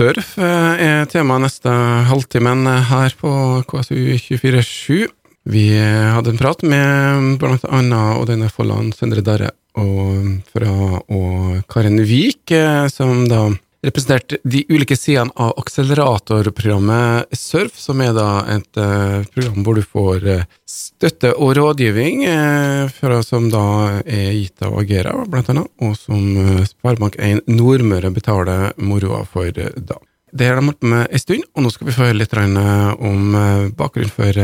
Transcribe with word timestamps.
surf 0.00 0.36
eh, 0.40 0.80
er 0.80 1.08
tema 1.12 1.36
neste 1.42 1.68
halvtimen 2.08 2.64
her 2.88 3.12
på 3.20 3.30
KSU247. 3.68 5.10
Vi 5.50 5.64
hadde 5.76 6.32
en 6.32 6.40
prat 6.40 6.62
med 6.64 7.34
blant 7.40 7.66
annet 7.68 8.20
Odd 8.20 8.46
Folland, 8.54 8.94
Sindre 8.96 9.24
Darre 9.24 9.50
og 9.76 10.40
fra 10.52 10.72
og 11.04 11.60
Karen 11.68 12.00
Vik, 12.08 12.52
som 12.92 13.26
da 13.28 13.50
representert 13.84 14.34
de 14.44 14.64
ulike 14.68 14.96
sidene 14.96 15.32
av 15.40 15.54
akseleratorprogrammet 15.60 17.36
Surf, 17.36 17.78
som 17.80 18.00
er 18.04 18.12
da 18.16 18.28
et 18.52 18.80
uh, 18.80 19.22
program 19.32 19.64
hvor 19.64 19.78
du 19.78 19.84
får 19.84 20.26
uh, 20.26 20.44
støtte 20.68 21.32
og 21.36 21.54
rådgivning, 21.58 22.26
uh, 22.28 22.90
fra, 22.92 23.22
som 23.26 23.48
da 23.52 23.64
er 24.04 24.34
gitt 24.36 24.66
av 24.66 24.76
Agera, 24.82 25.14
blant 25.28 25.48
annet, 25.52 25.70
og 25.80 25.96
som 25.98 26.20
uh, 26.36 26.60
Sparebank1 26.68 27.46
Nordmøre 27.48 28.12
betaler 28.14 28.70
moroa 28.76 29.24
for 29.28 29.50
da. 29.50 30.00
Det 30.30 30.46
har 30.46 30.60
de 30.60 30.68
holdt 30.68 30.82
på 30.84 30.90
med 30.92 31.08
en 31.08 31.22
stund, 31.24 31.46
og 31.56 31.64
nå 31.64 31.72
skal 31.74 31.88
vi 31.88 31.94
få 31.96 32.04
høre 32.06 32.20
litt 32.20 32.36
om 32.36 33.32
bakgrunnen 33.74 34.12
for 34.14 34.36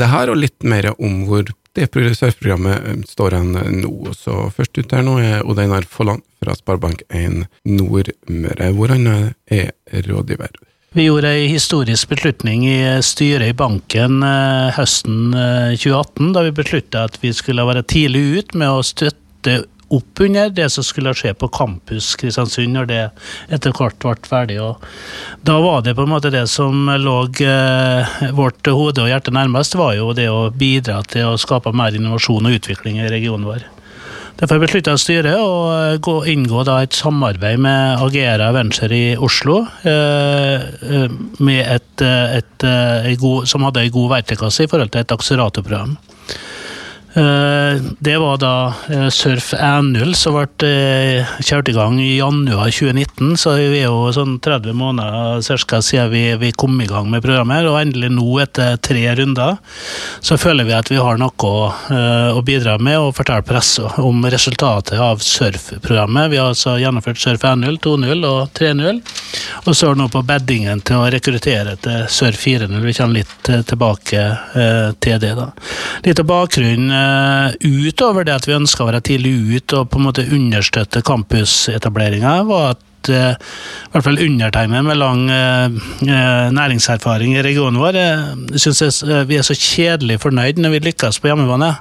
det 0.00 0.06
her, 0.08 0.30
og 0.30 0.38
litt 0.38 0.64
mer 0.64 0.94
om 0.94 1.26
hvor 1.28 1.50
det 1.74 1.88
surfprogrammet 2.18 2.86
eh, 2.86 3.02
står 3.08 3.36
hen 3.38 3.54
eh, 3.56 3.70
nå. 3.82 4.12
Så 4.16 4.50
først 4.56 4.78
ut 4.78 4.96
her 4.96 5.04
nå 5.06 5.18
er 5.22 5.44
Odd 5.46 5.62
Einar 5.62 5.86
Folland 5.88 6.24
fra 6.40 6.56
Sparebank1 6.58 7.44
Nordmøre, 7.68 8.72
hvor 8.74 8.94
han 8.94 9.06
er 9.10 9.72
rådgiver. 10.06 10.54
Vi 10.96 11.04
gjorde 11.06 11.30
ei 11.36 11.44
historisk 11.46 12.08
beslutning 12.10 12.64
i 12.66 12.78
styret 13.06 13.52
i 13.52 13.54
banken 13.54 14.24
høsten 14.74 15.30
2018, 15.30 16.32
da 16.34 16.42
vi 16.48 16.54
besluttet 16.56 16.98
at 16.98 17.18
vi 17.22 17.30
skulle 17.36 17.66
være 17.68 17.84
tidlig 17.86 18.24
ut 18.40 18.56
med 18.58 18.72
å 18.72 18.82
støtte 18.82 19.60
oppunder 19.90 20.52
det 20.54 20.68
som 20.70 20.86
skulle 20.86 21.14
skje 21.18 21.32
på 21.34 21.48
Campus 21.54 22.12
Kristiansund 22.20 22.74
når 22.76 22.88
det 22.90 23.00
etter 23.54 23.74
hvert 23.74 23.98
ble 24.02 24.14
ferdig. 24.28 24.60
Og 24.62 24.84
da 25.46 25.58
var 25.62 25.82
det 25.86 25.96
på 25.98 26.06
en 26.06 26.12
måte 26.14 26.32
det 26.32 26.46
som 26.52 26.86
lå 26.88 27.18
eh, 27.42 28.22
vårt 28.36 28.70
hode 28.70 29.04
og 29.04 29.10
hjerte 29.10 29.34
nærmest, 29.34 29.78
var 29.80 29.96
jo 29.98 30.14
det 30.16 30.30
å 30.30 30.48
bidra 30.54 31.02
til 31.10 31.32
å 31.32 31.40
skape 31.40 31.74
mer 31.76 31.96
innovasjon 31.96 32.46
og 32.46 32.58
utvikling 32.60 33.02
i 33.02 33.10
regionen 33.10 33.48
vår. 33.50 33.66
Derfor 34.40 34.62
beslutta 34.62 34.94
styret 34.96 35.36
å 35.36 35.98
gå, 36.00 36.14
inngå 36.32 36.62
et 36.78 36.96
samarbeid 36.96 37.60
med 37.60 38.00
Agera 38.00 38.46
Venture 38.56 38.96
i 38.96 39.16
Oslo, 39.20 39.66
eh, 39.84 40.64
eh 40.80 41.10
et, 41.60 42.00
eh, 42.00 42.38
et, 42.38 42.64
et, 42.64 43.26
som 43.44 43.66
hadde 43.66 43.84
en 43.84 43.92
god 43.92 44.08
verktøykasse 44.14 44.64
i 44.64 44.70
forhold 44.70 44.94
til 44.94 45.02
et 45.02 45.12
akseleratorprogram. 45.12 45.98
Eh, 47.14 47.82
det 47.98 48.16
var 48.18 48.36
da 48.38 48.74
eh, 48.90 49.08
Surf 49.08 49.54
1.0 49.54 50.12
som 50.14 50.36
ble 50.36 50.68
eh, 50.68 51.30
kjørt 51.42 51.70
i 51.72 51.74
gang 51.74 51.96
i 51.98 52.12
januar 52.20 52.70
2019, 52.70 53.32
så 53.40 53.56
vi 53.58 53.80
er 53.80 53.88
jo 53.88 54.12
sånn 54.14 54.36
30 54.38 54.76
måneder 54.78 55.42
cirka 55.42 55.80
siden 55.82 56.38
vi, 56.38 56.52
kom 56.54 56.78
i 56.78 56.86
gang 56.86 57.08
med 57.10 57.24
programmet. 57.24 57.66
Og 57.66 57.80
endelig 57.80 58.12
nå, 58.14 58.28
etter 58.44 58.78
tre 58.78 59.02
runder, 59.18 59.58
så 60.22 60.38
føler 60.38 60.68
vi 60.68 60.76
at 60.76 60.90
vi 60.92 61.00
har 61.02 61.18
noe 61.18 61.50
å 62.30 62.42
bidra 62.46 62.76
med 62.78 62.98
og 63.00 63.14
fortelle 63.16 63.42
pressa 63.46 63.90
om 64.02 64.22
resultatet 64.30 65.00
av 65.02 65.22
Surf-programmet. 65.24 66.30
Vi 66.30 66.38
har 66.38 66.52
altså 66.52 66.76
gjennomført 66.78 67.18
Surf 67.18 67.42
1.0, 67.42 67.80
2.0 67.82 68.26
og 68.28 68.54
3.0, 68.54 69.00
og 69.64 69.72
så 69.74 69.90
er 69.90 69.96
det 69.96 70.02
nå 70.02 70.08
på 70.12 70.24
beddingen 70.30 70.84
til 70.86 71.00
å 71.00 71.10
rekruttere 71.10 71.74
til 71.82 72.06
Surf 72.12 72.46
4.0. 72.46 72.78
Vi 72.86 72.96
kommer 73.00 73.18
litt 73.22 73.52
tilbake 73.70 74.26
til 75.02 75.20
det. 75.22 75.34
da. 75.38 75.50
Litt 76.06 76.22
av 76.22 76.28
bakgrunnen 76.30 76.99
utover 77.64 78.26
det 78.26 78.36
at 78.36 78.46
vi 78.48 78.56
ønska 78.56 78.84
å 78.84 78.90
være 78.90 79.02
tidlig 79.06 79.32
ut 79.56 79.74
og 79.78 79.90
på 79.90 80.00
en 80.00 80.06
måte 80.08 80.26
understøtte 80.26 81.02
campusetableringa, 81.06 82.34
var 82.48 82.74
at 82.74 83.10
uh, 83.12 83.32
i 83.34 83.92
hvert 83.94 84.06
fall 84.06 84.22
undertegnede 84.26 84.82
med 84.86 85.00
lang 85.00 85.24
uh, 85.30 85.80
næringserfaring 86.54 87.36
i 87.36 87.44
regionen 87.46 87.80
vår, 87.80 88.00
syns 88.60 89.02
vi 89.28 89.38
er 89.38 89.46
så 89.46 89.56
kjedelig 89.56 90.20
fornøyd 90.24 90.60
når 90.60 90.76
vi 90.76 90.84
lykkes 90.90 91.20
på 91.20 91.30
hjemmebane. 91.30 91.74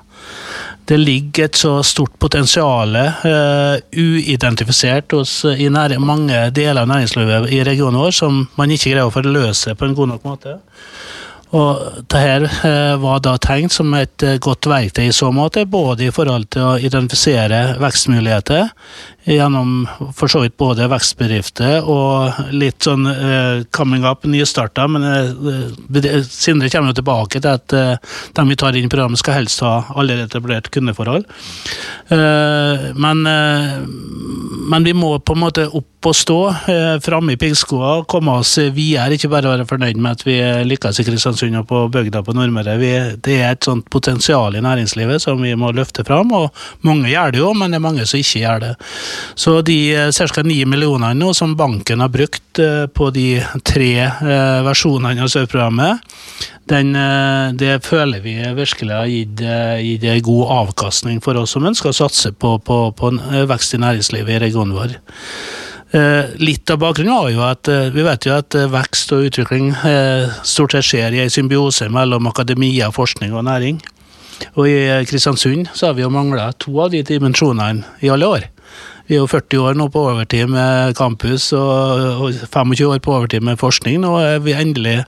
Det 0.89 0.97
ligger 0.97 1.45
et 1.45 1.57
så 1.59 1.75
stort 1.85 2.15
potensial 2.21 2.95
uh, 2.97 3.75
uidentifisert 3.93 5.13
hos, 5.13 5.43
i 5.45 5.69
mange 5.69 6.47
deler 6.55 6.81
av 6.81 6.89
næringslivet 6.89 7.51
i 7.53 7.61
regionen 7.67 8.01
vår 8.01 8.15
som 8.23 8.45
man 8.57 8.73
ikke 8.73 8.95
greier 8.95 9.05
å 9.09 9.13
forløse 9.13 9.75
på 9.77 9.85
en 9.85 9.97
god 9.97 10.15
nok 10.15 10.25
måte. 10.25 10.57
Og 11.49 12.03
dette 12.11 12.49
eh, 12.67 12.95
var 13.01 13.21
da 13.25 13.33
tenkt 13.41 13.73
som 13.73 13.93
et 13.97 14.25
eh, 14.25 14.37
godt 14.41 14.67
verktøy 14.69 15.07
i 15.07 15.15
så 15.15 15.31
måte, 15.33 15.65
både 15.65 16.05
i 16.05 16.13
forhold 16.13 16.45
til 16.53 16.65
å 16.67 16.75
identifisere 16.77 17.79
vekstmuligheter 17.81 18.69
gjennom 19.29 19.87
for 20.15 20.27
så 20.27 20.41
vidt 20.41 20.57
både 20.57 20.87
vekstbedrifter 20.89 21.85
og 21.89 22.39
litt 22.55 22.85
sånn 22.85 23.05
uh, 23.05 23.61
coming 23.75 24.05
up, 24.07 24.25
nystarta. 24.25 24.87
Men 24.89 25.05
uh, 25.05 26.23
Sindre 26.25 26.69
kommer 26.73 26.93
jo 26.93 26.99
tilbake 27.01 27.41
til 27.41 27.51
at 27.51 27.75
uh, 27.75 28.17
de 28.35 28.47
vi 28.49 28.57
tar 28.59 28.77
inn 28.77 28.89
i 28.89 28.91
programmet, 28.91 29.21
skal 29.21 29.39
helst 29.39 29.61
ha 29.65 29.83
allerede 29.93 30.29
etablert 30.29 30.71
kundeforhold. 30.73 31.27
Uh, 32.09 32.89
men, 32.97 33.21
men, 34.69 34.87
vi 34.87 34.95
må 34.97 35.13
på 35.21 35.37
en 35.37 35.43
måte 35.43 35.67
opp 35.69 36.09
og 36.09 36.15
stå 36.15 36.39
uh, 36.49 36.95
framme 37.03 37.35
i 37.35 37.39
piggskoa 37.39 38.05
komme 38.09 38.39
oss 38.41 38.55
videre. 38.73 39.13
Ikke 39.13 39.31
bare 39.31 39.53
være 39.53 39.67
fornøyd 39.69 40.01
med 40.01 40.17
at 40.17 40.25
vi 40.25 40.39
lykkes 40.65 41.01
i 41.03 41.05
Kristiansund 41.05 41.61
og 41.61 41.67
på 41.69 41.83
bygda 41.93 42.23
på 42.25 42.33
Nordmøre. 42.33 42.79
det 42.79 43.37
er 43.37 43.51
et 43.51 43.67
sånt 43.67 43.89
potensial 43.91 44.55
i 44.55 44.63
næringslivet 44.63 45.21
som 45.21 45.41
vi 45.43 45.53
må 45.59 45.71
løfte 45.75 46.05
fram, 46.07 46.31
og 46.33 46.49
mange 46.87 47.11
gjør 47.11 47.35
det 47.35 47.43
jo, 47.43 47.53
men 47.53 47.71
det 47.71 47.77
er 47.77 47.87
mange 47.87 48.09
som 48.09 48.21
ikke 48.21 48.43
gjør 48.45 48.63
det. 48.63 48.73
Så 49.35 49.61
de 49.61 49.77
eh, 49.95 50.11
ca. 50.11 50.43
9 50.43 50.65
millionene 50.69 51.17
nå 51.17 51.33
som 51.37 51.55
banken 51.57 52.03
har 52.03 52.11
brukt 52.13 52.59
eh, 52.59 52.85
på 52.87 53.09
de 53.15 53.39
tre 53.67 53.91
eh, 54.05 54.59
versjonene 54.67 55.23
av 55.23 55.31
Sør-programmet, 55.31 56.05
det 56.69 57.71
føler 57.81 58.21
vi 58.21 58.35
virkelig 58.53 58.93
har 58.93 59.07
gitt, 59.09 59.39
gitt 59.41 60.03
en 60.05 60.19
god 60.21 60.51
avkastning 60.53 61.17
for 61.25 61.39
oss 61.41 61.55
som 61.55 61.65
ønsker 61.65 61.89
å 61.89 61.97
satse 61.97 62.29
på, 62.29 62.51
på, 62.61 62.77
på 62.93 63.09
vekst 63.49 63.73
i 63.73 63.79
næringslivet 63.81 64.35
i 64.35 64.41
regionen 64.43 64.75
vår. 64.77 64.93
Litt 66.37 66.69
av 66.69 66.77
bakgrunnen 66.83 67.15
var 67.15 67.31
jo 67.33 67.41
at 67.47 67.71
vi 67.95 68.05
vet 68.05 68.29
jo 68.29 68.35
at 68.37 68.53
vekst 68.69 69.15
og 69.17 69.31
utvikling 69.31 69.71
stort 70.45 70.77
sett 70.77 70.91
skjer 70.91 71.17
i 71.17 71.23
en 71.23 71.33
symbiose 71.33 71.89
mellom 71.89 72.29
akademia, 72.29 72.91
forskning 72.93 73.33
og 73.33 73.47
næring. 73.49 73.81
Og 74.53 74.69
i 74.69 74.77
Kristiansund 75.09 75.73
så 75.73 75.89
har 75.89 75.97
vi 75.97 76.05
jo 76.05 76.13
mangla 76.13 76.51
to 76.61 76.77
av 76.83 76.93
de 76.93 77.01
dimensjonene 77.01 77.97
i 78.05 78.13
alle 78.13 78.29
år. 78.29 78.49
Vi 79.09 79.17
er 79.17 79.23
jo 79.23 79.29
40 79.29 79.63
år 79.65 79.77
nå 79.79 79.87
på 79.89 80.03
overtid 80.05 80.51
med 80.53 80.93
campus 80.97 81.47
og, 81.57 82.29
25 82.53 82.85
år 82.91 82.99
på 83.01 83.15
overtid 83.17 83.41
med 83.41 83.57
forskning. 83.57 84.03
Nå 84.03 84.11
er 84.21 84.35
vi 84.45 84.53
endelig 84.53 84.99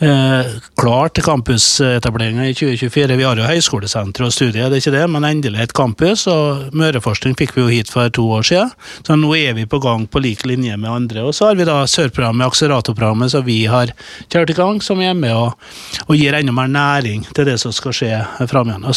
eh, 0.00 0.54
klar 0.80 1.10
til 1.12 1.26
campusetableringa 1.26 2.46
i 2.48 2.54
2024. 2.56 3.18
Vi 3.20 3.26
har 3.28 3.36
jo 3.36 3.48
høyskolesenter 3.50 4.24
og 4.24 4.32
studier, 4.32 4.70
det 4.72 4.78
er 4.78 4.80
ikke 4.80 4.94
det, 4.94 5.02
men 5.12 5.26
endelig 5.28 5.66
et 5.66 5.74
campus. 5.76 6.22
og 6.32 6.72
Møreforskning 6.72 7.36
fikk 7.36 7.52
vi 7.58 7.66
jo 7.66 7.74
hit 7.74 7.92
for 7.92 8.08
to 8.08 8.24
år 8.38 8.46
siden, 8.48 8.72
så 9.04 9.18
nå 9.20 9.34
er 9.36 9.52
vi 9.58 9.66
på 9.68 9.82
gang 9.84 10.06
på 10.08 10.22
lik 10.24 10.46
linje 10.48 10.78
med 10.80 10.88
andre. 10.88 11.26
Og 11.28 11.36
så 11.36 11.50
har 11.50 11.60
vi 11.60 11.66
da 11.68 11.82
Sørprogrammet, 11.84 12.46
akseleratorprogrammet, 12.48 13.34
som 13.34 13.44
vi 13.44 13.66
har 13.68 13.92
kjørt 14.32 14.54
i 14.54 14.56
gang, 14.56 14.80
som 14.80 15.04
er 15.04 15.12
med 15.12 15.36
og, 15.36 15.60
og 16.08 16.16
gir 16.16 16.40
enda 16.40 16.56
mer 16.56 16.72
næring 16.72 17.28
til 17.34 17.52
det 17.52 17.58
som 17.60 17.76
skal 17.76 17.98
skje 18.00 18.22
framover. 18.48 18.96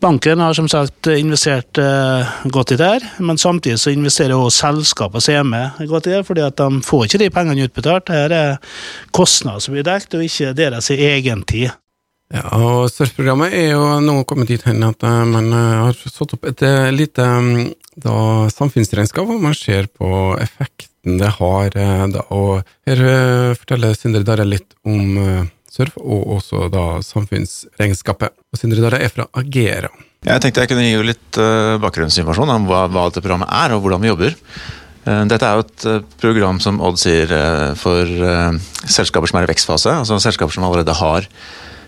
Banken 0.00 0.40
har 0.40 0.54
som 0.54 0.68
sagt 0.68 1.08
investert 1.08 1.78
uh, 1.80 2.28
godt 2.52 2.74
i 2.74 2.76
det, 2.76 2.88
her, 2.88 3.06
men 3.24 3.38
samtidig 3.40 3.78
så 3.80 3.94
investerer 3.94 4.36
også 4.36 4.66
selskapene 4.66 5.24
som 5.24 5.34
er 5.34 5.46
med 5.48 5.88
godt 5.88 6.10
i 6.10 6.12
det, 6.12 6.20
fordi 6.28 6.44
at 6.44 6.58
de 6.60 6.82
får 6.84 7.06
ikke 7.06 7.20
de 7.22 7.30
pengene 7.32 7.64
utbetalt. 7.64 8.12
Her 8.12 8.34
er 8.36 8.76
kostnader 9.16 9.64
som 9.64 9.76
blir 9.76 9.86
dekket, 9.86 10.18
og 10.18 10.26
ikke 10.26 10.52
deres 10.58 10.90
egen 10.92 11.46
tid. 11.48 11.72
Ja, 12.34 12.42
og 12.58 12.90
Surfprogrammet 12.90 13.54
er 13.54 13.70
jo 13.70 13.88
nå 14.02 14.18
kommet 14.28 14.50
dit 14.50 14.64
hen 14.66 14.84
at 14.84 15.04
uh, 15.06 15.22
man 15.30 15.48
har 15.56 15.96
satt 15.96 16.36
opp 16.36 16.44
et 16.50 16.66
lite 16.92 17.24
um, 17.24 17.50
da, 17.96 18.16
samfunnsregnskap, 18.52 19.24
hvor 19.24 19.40
man 19.40 19.56
ser 19.56 19.88
på 19.88 20.34
effekten 20.42 21.20
det 21.22 21.32
har. 21.38 21.70
Da, 22.12 22.26
og 22.34 22.66
her 22.88 23.04
forteller 23.54 23.94
Sindre 23.94 24.26
Darre 24.26 24.44
litt 24.44 24.74
om 24.84 25.46
surf, 25.76 25.96
og 26.00 26.36
også 26.38 26.66
da 26.72 26.86
samfunnsregnskapet. 27.04 28.34
Og 28.56 28.62
Sindre 28.62 28.80
Dara 28.80 28.98
er 29.04 29.12
fra 29.12 29.26
Agera. 29.36 29.90
Jeg 30.24 30.40
tenkte 30.42 30.62
jeg 30.64 30.70
kunne 30.70 30.86
gi 30.86 31.04
litt 31.04 31.38
uh, 31.38 31.76
bakgrunnsinformasjon 31.82 32.52
om 32.54 32.66
hva, 32.70 32.86
hva, 32.88 33.04
dette 33.10 33.20
programmet 33.20 33.52
er, 33.52 33.74
og 33.76 33.84
hvordan 33.84 34.00
vi 34.00 34.08
jobber. 34.08 34.36
Uh, 35.04 35.22
dette 35.28 35.44
er 35.44 35.58
jo 35.58 35.66
et 35.66 35.86
uh, 35.92 35.98
program 36.22 36.58
som 36.64 36.80
Odd 36.80 36.96
sier 36.98 37.30
for 37.78 38.08
selskaper 38.88 39.28
som 39.28 39.42
er 39.42 39.46
i 39.46 39.52
vekstfase. 39.52 39.92
altså 40.00 40.18
Selskaper 40.24 40.56
som 40.56 40.64
allerede 40.66 40.96
har 40.96 41.28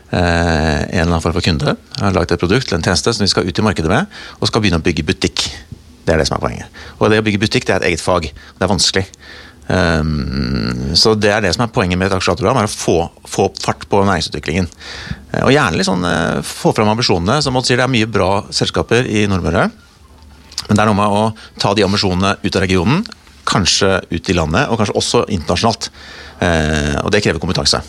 en 0.09 0.89
eller 0.89 1.03
annen 1.05 1.21
form 1.21 1.35
for 1.37 1.45
kunde. 1.45 1.75
Har 2.01 2.15
lagd 2.17 2.31
et 2.33 2.41
produkt 2.41 2.71
eller 2.71 2.79
en 2.79 2.87
tjeneste 2.87 3.13
som 3.13 3.25
de 3.25 3.29
skal 3.29 3.49
ut 3.49 3.59
i 3.61 3.65
markedet 3.65 3.91
med, 3.93 4.09
og 4.39 4.49
skal 4.49 4.63
begynne 4.65 4.81
å 4.81 4.85
bygge 4.85 5.05
butikk. 5.09 5.45
Det 6.05 6.15
er 6.15 6.23
det 6.23 6.29
som 6.31 6.39
er 6.39 6.45
poenget. 6.47 6.79
Og 6.97 7.13
det 7.13 7.19
å 7.21 7.27
bygge 7.27 7.43
butikk 7.43 7.67
det 7.69 7.75
er 7.75 7.83
et 7.83 7.91
eget 7.91 8.05
fag. 8.05 8.31
Det 8.31 8.65
er 8.65 8.71
vanskelig. 8.71 9.05
Um, 9.69 10.95
så 10.97 11.13
det 11.21 11.33
er 11.33 11.45
det 11.45 11.53
som 11.53 11.67
er 11.67 11.73
poenget 11.73 12.01
med 12.01 12.09
et 12.09 12.17
aksjeprogram, 12.17 12.61
er 12.61 12.69
å 12.69 12.73
få, 12.73 12.97
få 13.29 13.51
fart 13.61 13.85
på 13.91 14.01
næringsutviklingen. 14.09 14.71
Uh, 15.35 15.43
og 15.45 15.53
gjerne 15.53 15.81
liksom, 15.81 16.07
få 16.49 16.73
fram 16.77 16.93
ambisjonene. 16.95 17.41
Som 17.45 17.61
Odd 17.61 17.69
sier, 17.69 17.81
det 17.81 17.87
er 17.89 17.95
mye 17.99 18.11
bra 18.11 18.33
selskaper 18.55 19.09
i 19.09 19.27
Nordmøre. 19.31 19.69
Men 20.69 20.77
det 20.77 20.83
er 20.83 20.91
noe 20.91 20.99
med 20.99 21.19
å 21.21 21.23
ta 21.61 21.73
de 21.77 21.85
ambisjonene 21.87 22.37
ut 22.43 22.57
av 22.57 22.65
regionen, 22.65 23.05
kanskje 23.49 23.99
ut 24.11 24.31
i 24.31 24.37
landet, 24.37 24.69
og 24.69 24.81
kanskje 24.81 24.97
også 25.01 25.25
internasjonalt. 25.33 25.91
Eh, 26.39 26.95
og 27.03 27.11
det 27.11 27.23
krever 27.25 27.43
kompetanse. 27.43 27.81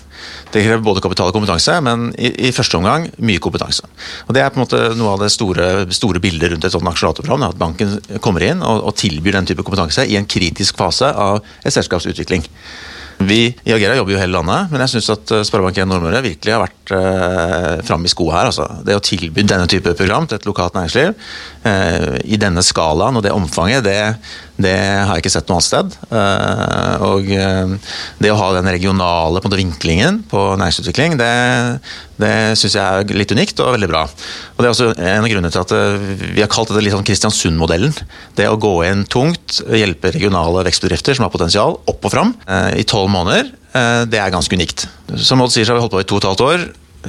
Det 0.50 0.64
krever 0.66 0.82
både 0.82 1.04
kapital 1.06 1.30
og 1.30 1.36
kompetanse, 1.36 1.76
men 1.86 2.10
i, 2.18 2.32
i, 2.48 2.54
første 2.56 2.80
omgang 2.80 3.06
mye 3.22 3.42
kompetanse. 3.44 3.86
Og 4.28 4.34
Det 4.34 4.42
er 4.42 4.50
på 4.50 4.60
en 4.60 4.66
måte 4.66 4.82
noe 4.98 5.14
av 5.14 5.24
det 5.24 5.32
store, 5.34 5.70
store 5.94 6.22
bildet 6.24 6.54
rundt 6.54 6.66
et 6.66 6.74
sånt 6.74 6.90
aksjelatorprogram. 6.90 7.50
At 7.52 7.60
banken 7.62 7.98
kommer 8.24 8.46
inn 8.48 8.64
og, 8.66 8.86
og, 8.90 8.96
tilbyr 8.98 9.38
den 9.38 9.52
type 9.52 9.66
kompetanse 9.66 10.08
i 10.10 10.18
en 10.18 10.30
kritisk 10.30 10.80
fase 10.80 11.12
av 11.14 11.44
et 11.62 11.76
selskaps 11.76 12.10
utvikling. 12.10 12.48
Vi 13.20 13.42
i 13.52 13.74
Agera 13.76 13.98
jobber 13.98 14.14
jo 14.16 14.20
hele 14.22 14.38
landet, 14.38 14.70
men 14.72 14.80
jeg 14.86 14.94
syns 14.94 15.10
at 15.12 15.32
eh, 15.36 15.42
Sparebank1 15.44 15.90
Nordmøre 15.90 16.22
virkelig 16.24 16.54
har 16.56 16.62
vært 16.64 16.94
eh, 16.96 17.82
framme 17.84 18.08
i 18.08 18.12
skoa 18.12 18.38
her. 18.38 18.48
Altså. 18.48 18.68
Det 18.88 18.96
å 18.96 19.04
tilby 19.04 19.44
denne 19.44 19.68
type 19.70 19.92
program 20.00 20.28
til 20.28 20.40
et 20.40 20.48
lokalt 20.48 20.78
næringsliv 20.78 21.12
eh, 21.68 22.16
i 22.24 22.40
denne 22.40 22.64
skalaen 22.64 23.20
og 23.20 23.26
det 23.26 23.36
omfanget, 23.36 23.84
det, 23.84 23.98
det, 24.60 24.76
har 24.76 25.14
jeg 25.16 25.24
ikke 25.24 25.32
sett 25.32 25.50
noe 25.50 25.60
annet 25.60 25.68
sted. 25.68 25.94
Eh, 26.12 27.04
og 27.08 27.30
eh, 27.32 27.94
det 28.20 28.32
å 28.34 28.40
ha 28.40 28.50
den 28.58 28.68
regionale 28.68 29.42
på 29.44 29.52
vinklingen 29.54 30.22
på 30.30 30.42
næringsutvikling, 30.60 31.16
det, 31.20 31.30
det 32.20 32.34
syns 32.60 32.76
jeg 32.76 32.84
er 32.84 33.16
litt 33.16 33.32
unikt 33.32 33.62
og 33.64 33.78
veldig 33.78 33.90
bra. 33.92 34.04
Og 34.08 34.60
Det 34.60 34.68
er 34.68 34.74
også 34.74 34.90
en 34.94 35.24
av 35.24 35.30
grunnene 35.32 35.54
til 35.56 35.64
at 35.64 35.76
eh, 35.78 36.10
vi 36.36 36.44
har 36.44 36.52
kalt 36.52 36.74
det 36.76 36.84
litt 36.84 36.96
sånn 36.96 37.08
Kristiansund-modellen. 37.08 37.96
Det 38.36 38.50
å 38.52 38.60
gå 38.60 38.74
inn 38.90 39.06
tungt, 39.08 39.62
hjelpe 39.72 40.12
regionale 40.16 40.66
vekstbedrifter 40.68 41.16
som 41.16 41.28
har 41.28 41.34
potensial, 41.34 41.80
opp 41.90 42.04
og 42.04 42.14
fram 42.14 42.36
i 42.76 42.84
tolv 42.88 43.10
måneder, 43.14 43.50
det 44.10 44.18
er 44.18 44.32
ganske 44.34 44.56
unikt. 44.58 44.88
Som 45.22 45.44
Odd 45.44 45.54
sier, 45.54 45.68
så 45.68 45.72
har 45.72 45.78
vi 45.78 45.84
holdt 45.84 45.94
på 45.94 46.02
i 46.02 46.08
to 46.10 46.18
og 46.18 46.24
et 46.24 46.30
halvt 46.32 46.46
år. 46.48 46.64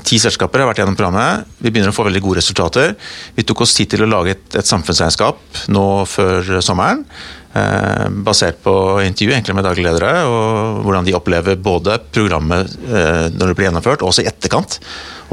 Ti 0.06 0.20
selskaper 0.22 0.62
har 0.62 0.68
vært 0.68 0.84
gjennom 0.84 0.94
programmet. 0.94 1.48
Vi 1.58 1.72
begynner 1.72 1.90
å 1.90 1.96
få 1.96 2.04
veldig 2.06 2.22
gode 2.22 2.38
resultater. 2.38 2.92
Vi 3.34 3.42
tok 3.46 3.64
oss 3.64 3.74
tid 3.74 3.90
til 3.90 4.04
å 4.04 4.10
lage 4.10 4.36
et, 4.36 4.44
et 4.60 4.68
samfunnsregnskap 4.68 5.40
nå 5.74 5.86
før 6.06 6.60
sommeren. 6.62 7.02
Eh, 7.50 8.08
basert 8.08 8.60
på 8.62 8.72
intervju 9.02 9.32
egentlig 9.34 9.54
med 9.58 9.64
daglige 9.66 9.88
ledere, 9.88 10.10
og 10.30 10.84
hvordan 10.84 11.06
de 11.06 11.16
opplever 11.18 11.56
både 11.58 11.96
programmet 12.14 12.76
eh, 12.86 13.26
når 13.34 13.50
det 13.50 13.56
blir 13.58 13.66
gjennomført, 13.66 14.04
og 14.04 14.12
også 14.12 14.22
i 14.22 14.28
etterkant, 14.30 14.78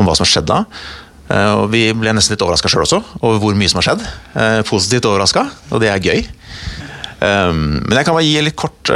om 0.01 0.07
hva 0.07 0.15
som 0.17 0.25
har 0.25 0.31
skjedd 0.31 0.47
da. 0.49 0.63
Eh, 1.29 1.51
og 1.59 1.67
Vi 1.75 1.83
ble 1.93 2.15
nesten 2.17 2.33
litt 2.33 2.41
overraska 2.41 2.71
sjøl 2.73 2.87
også, 2.87 3.03
over 3.21 3.37
hvor 3.43 3.59
mye 3.59 3.69
som 3.69 3.83
har 3.83 3.89
skjedd. 3.91 4.07
Positivt 4.65 5.05
overraska, 5.05 5.45
og 5.69 5.83
det 5.83 5.93
er 5.93 6.01
gøy. 6.01 6.25
Men 7.17 7.95
jeg 7.97 8.05
kan 8.05 8.13
bare 8.13 8.25
gi 8.27 8.41
litt 8.45 8.53
kort, 8.61 8.91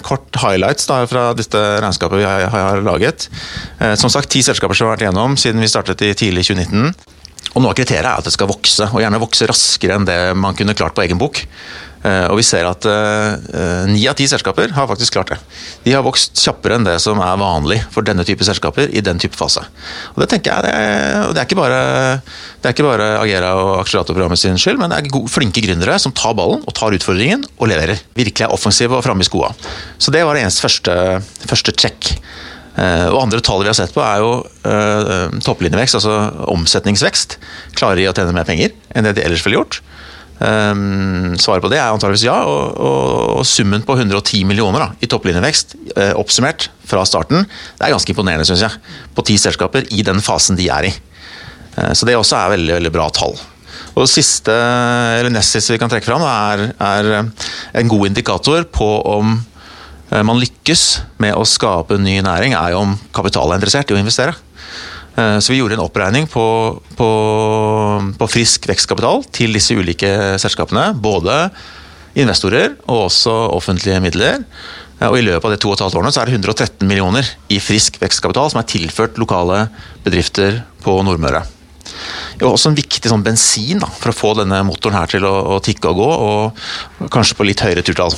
kort 0.00 0.38
highlights 0.40 0.86
da, 0.88 1.02
fra 1.04 1.26
dette 1.36 1.60
regnskapet 1.84 2.22
vi 2.22 2.24
har, 2.24 2.46
har 2.48 2.80
laget. 2.80 3.26
Som 4.00 4.08
sagt, 4.08 4.30
Ti 4.32 4.40
selskaper 4.40 4.72
som 4.72 4.88
har 4.88 4.94
vært 4.94 5.04
igjennom 5.04 5.36
siden 5.36 5.60
vi 5.60 5.68
startet 5.68 6.00
i 6.06 6.14
tidlig 6.16 6.46
2019. 6.48 6.94
Og 7.52 7.60
Noe 7.60 7.74
av 7.74 7.76
kriteriet 7.76 8.08
er 8.08 8.16
at 8.16 8.24
det 8.24 8.32
skal 8.32 8.48
vokse, 8.48 8.88
og 8.88 9.04
gjerne 9.04 9.20
vokse 9.20 9.50
raskere 9.50 9.98
enn 9.98 10.08
det 10.08 10.16
man 10.40 10.56
kunne 10.56 10.76
klart 10.76 10.96
på 10.96 11.04
egen 11.04 11.20
bok. 11.20 11.42
Eh, 12.06 12.26
og 12.30 12.38
vi 12.38 12.44
ser 12.46 12.66
at 12.68 12.86
eh, 12.86 13.86
ni 13.90 14.04
av 14.06 14.14
ti 14.18 14.28
selskaper 14.30 14.74
har 14.76 14.88
faktisk 14.90 15.16
klart 15.16 15.32
det. 15.32 15.38
De 15.86 15.94
har 15.96 16.04
vokst 16.06 16.38
kjappere 16.38 16.78
enn 16.78 16.86
det 16.86 16.98
som 17.02 17.18
er 17.24 17.40
vanlig 17.40 17.80
for 17.94 18.06
denne 18.06 18.24
type 18.26 18.46
selskaper 18.46 18.92
i 18.94 19.02
den 19.04 19.18
type 19.22 19.38
fase. 19.38 19.64
Og 20.14 20.22
Det 20.22 20.30
tenker 20.30 20.52
jeg, 20.52 20.66
det 20.66 20.74
er, 20.76 21.32
det 21.34 21.42
er 21.42 21.48
ikke 21.48 21.58
bare, 21.58 21.80
det 22.62 22.70
er 22.70 22.76
ikke 22.76 22.86
bare 22.86 23.08
Agera 23.18 23.52
og 23.58 23.72
akseleratorprogrammet 23.80 24.42
sin 24.42 24.60
skyld, 24.60 24.78
men 24.82 24.92
det 24.92 25.00
er 25.00 25.14
gode, 25.16 25.32
flinke 25.32 25.64
gründere 25.64 25.98
som 26.02 26.14
tar 26.14 26.36
ballen 26.38 26.62
og 26.62 26.76
tar 26.78 26.94
utfordringen 26.94 27.46
og 27.56 27.72
leverer. 27.72 28.02
Virkelig 28.18 28.46
er 28.46 28.54
offensive 28.54 28.98
og 28.98 29.06
framme 29.06 29.26
i 29.26 29.28
skoa. 29.28 29.50
Så 29.98 30.14
det 30.14 30.22
var 30.26 30.36
det 30.36 30.46
eneste 30.46 30.66
første, 30.66 30.98
første 31.48 31.74
check. 31.74 32.14
Uh, 32.76 33.08
og 33.08 33.22
Andre 33.22 33.40
tall 33.40 33.62
vi 33.64 33.70
har 33.70 33.76
sett 33.78 33.94
på, 33.94 34.02
er 34.04 34.20
jo 34.20 34.32
uh, 34.44 35.38
topplinjevekst, 35.40 35.96
altså 35.96 36.44
omsetningsvekst. 36.52 37.38
Klarer 37.78 38.02
de 38.02 38.10
å 38.10 38.12
tjene 38.12 38.36
mer 38.36 38.44
penger 38.44 38.74
enn 38.92 39.08
det 39.08 39.16
de 39.16 39.24
ellers 39.24 39.44
ville 39.46 39.62
gjort? 39.62 39.80
Um, 40.36 41.32
svaret 41.40 41.64
på 41.64 41.70
det 41.72 41.78
er 41.80 41.88
antageligvis 41.88 42.26
ja, 42.26 42.36
og, 42.44 42.74
og, 42.76 43.12
og, 43.38 43.46
summen 43.48 43.80
på 43.86 43.94
110 43.96 44.42
millioner 44.44 44.82
da, 44.84 44.88
i 45.00 45.08
topplinjevekst, 45.08 45.72
uh, 45.96 46.12
oppsummert 46.20 46.68
fra 46.84 47.06
starten, 47.08 47.46
det 47.78 47.86
er 47.86 47.94
ganske 47.94 48.12
imponerende, 48.12 48.44
syns 48.48 48.66
jeg. 48.66 48.82
På 49.16 49.24
ti 49.24 49.38
selskaper 49.40 49.88
i 49.96 50.04
den 50.04 50.20
fasen 50.24 50.58
de 50.58 50.68
er 50.72 50.90
i. 50.90 50.94
Uh, 51.78 51.92
så 51.96 52.08
det 52.08 52.18
også 52.18 52.36
er 52.36 52.52
veldig, 52.52 52.74
veldig 52.76 52.92
bra 52.92 53.08
tall. 53.16 53.36
Og 53.96 54.04
siste, 54.12 54.52
eller 54.52 55.32
nest 55.32 55.56
siste 55.56 55.72
vi 55.72 55.80
kan 55.80 55.88
trekke 55.88 56.08
fram, 56.08 56.24
er, 56.28 56.66
er 56.84 57.80
en 57.80 57.88
god 57.88 58.10
indikator 58.10 58.66
på 58.68 58.88
om 59.08 59.38
man 60.06 60.38
lykkes 60.38 60.82
med 61.18 61.34
å 61.34 61.42
skape 61.48 61.96
ny 61.98 62.20
næring, 62.22 62.52
er 62.54 62.74
jo 62.74 62.82
om 62.84 62.92
kapital 63.16 63.50
er 63.50 63.58
interessert 63.58 63.88
i 63.90 63.96
å 63.96 63.98
investere. 63.98 64.36
Eh, 65.16 65.38
så 65.38 65.52
vi 65.52 65.58
gjorde 65.60 65.78
en 65.78 65.84
oppregning 65.86 66.28
på, 66.28 66.46
på, 66.96 67.10
på, 68.18 68.28
frisk 68.28 68.68
vekstkapital 68.68 69.24
til 69.32 69.56
disse 69.56 69.76
ulike 69.76 70.12
selskapene. 70.42 70.90
Både 70.92 71.46
investorer 72.16 72.74
og 72.84 73.06
også 73.06 73.34
offentlige 73.56 74.02
midler. 74.04 74.44
Eh, 75.00 75.08
og 75.08 75.18
I 75.18 75.24
løpet 75.24 75.48
av 75.48 75.56
de 75.56 75.60
to 75.62 75.72
og 75.72 75.78
et 75.78 75.84
halvt 75.86 75.98
årene 76.02 76.12
så 76.12 76.22
er 76.22 76.30
det 76.30 76.38
113 76.38 76.84
millioner 76.88 77.34
i 77.52 77.60
frisk 77.62 78.00
vekstkapital 78.02 78.52
som 78.52 78.60
er 78.60 78.70
tilført 78.70 79.20
lokale 79.20 79.66
bedrifter 80.04 80.62
på 80.84 81.00
Nordmøre. 81.06 81.46
Det 82.36 82.44
er 82.44 82.50
også 82.50 82.72
en 82.72 82.76
viktig 82.76 83.08
sånn 83.08 83.24
bensin 83.24 83.80
da, 83.80 83.88
for 83.88 84.12
å 84.12 84.16
få 84.16 84.32
denne 84.36 84.58
motoren 84.66 84.98
her 84.98 85.08
til 85.08 85.24
å, 85.24 85.34
å 85.54 85.60
tikke 85.64 85.92
og 85.94 86.00
gå, 86.02 86.08
og 87.06 87.08
kanskje 87.14 87.38
på 87.38 87.46
litt 87.46 87.62
høyere 87.64 87.84
turtall. 87.86 88.12